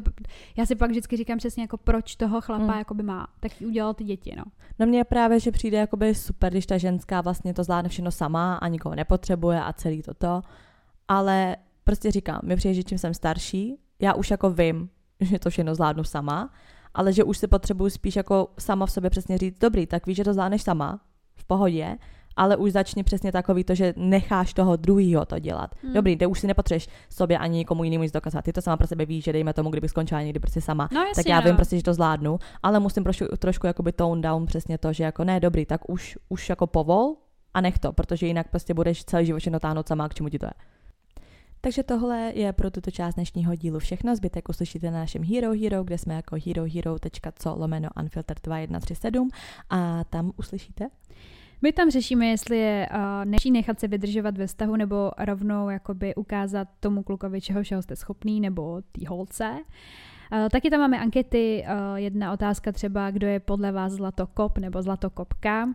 [0.57, 2.77] já si pak vždycky říkám přesně jako proč toho chlapa Mm.
[2.77, 4.43] jakoby má, tak udělal ty děti, no.
[4.79, 8.32] No mně právě, že přijde jakoby super, když ta ženská vlastně to zvládne všechno sama
[8.35, 10.41] a nikoho nepotřebuje a celý toto.
[11.07, 15.49] Ale prostě říkám, mi přijde, že čím jsem starší, já už jako vím, že to
[15.49, 16.53] všechno zvládnu sama,
[16.93, 20.17] ale že už si potřebuju spíš jako sama v sobě přesně říct, dobrý, tak víš,
[20.17, 20.99] že to zvládneš sama,
[21.35, 21.97] v pohodě,
[22.35, 25.75] ale už začni přesně takový to, že necháš toho druhýho to dělat.
[25.83, 25.93] Hmm.
[25.93, 28.45] Dobrý, ty už si nepotřebuješ sobě ani nikomu jinému nic dokazovat.
[28.45, 31.01] Ty to sama pro sebe víš, že dejme tomu, kdyby skončila někdy prostě sama, No
[31.01, 31.55] jasně, tak já vím no.
[31.55, 35.23] prostě, že to zvládnu, ale musím trošku, trošku jakoby tone down přesně to, že jako
[35.23, 37.15] ne, dobrý, tak už, už jako povol
[37.53, 40.39] a nech to, protože jinak prostě budeš celý život všechno táhnout sama, k čemu ti
[40.39, 40.53] to je.
[41.61, 44.15] Takže tohle je pro tuto část dnešního dílu všechno.
[44.15, 49.29] Zbytek uslyšíte na našem Hero Hero, kde jsme jako herohero.co lomeno unfiltered 2137
[49.69, 50.89] a tam uslyšíte
[51.61, 56.15] My tam řešíme, jestli je uh, nečí nechat se vydržovat ve vztahu nebo rovnou jakoby
[56.15, 59.59] ukázat tomu klukovi, čeho všeho jste schopný, nebo tý holce.
[60.31, 64.81] Uh, taky tam máme ankety, uh, jedna otázka třeba, kdo je podle vás zlatokop nebo
[64.81, 65.71] zlatokopka uh,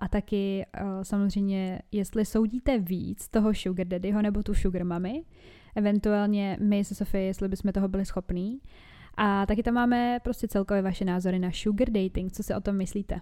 [0.00, 0.66] a taky
[1.02, 5.24] samozřejmě, jestli soudíte víc toho sugar daddyho nebo tu sugar mami,
[5.74, 8.60] eventuálně my se Sofie, jestli bychom toho byli schopní.
[9.16, 12.76] A taky tam máme prostě celkově vaše názory na sugar dating, co si o tom
[12.76, 13.20] myslíte.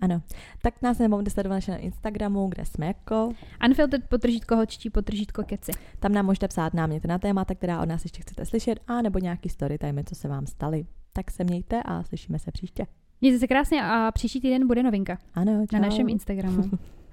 [0.00, 0.22] Ano,
[0.62, 3.32] tak nás nemohli sledovat na Instagramu, kde jsme jako.
[3.66, 5.72] Unfiltered potržítko hočtí potržítko keci.
[6.00, 9.18] Tam nám můžete psát náměty na témata, která od nás ještě chcete slyšet, a nebo
[9.18, 10.86] nějaký story time, co se vám staly.
[11.12, 12.86] Tak se mějte a slyšíme se příště.
[13.20, 15.76] Mějte se krásně a příští týden bude novinka Ano, čau.
[15.80, 16.62] na našem Instagramu.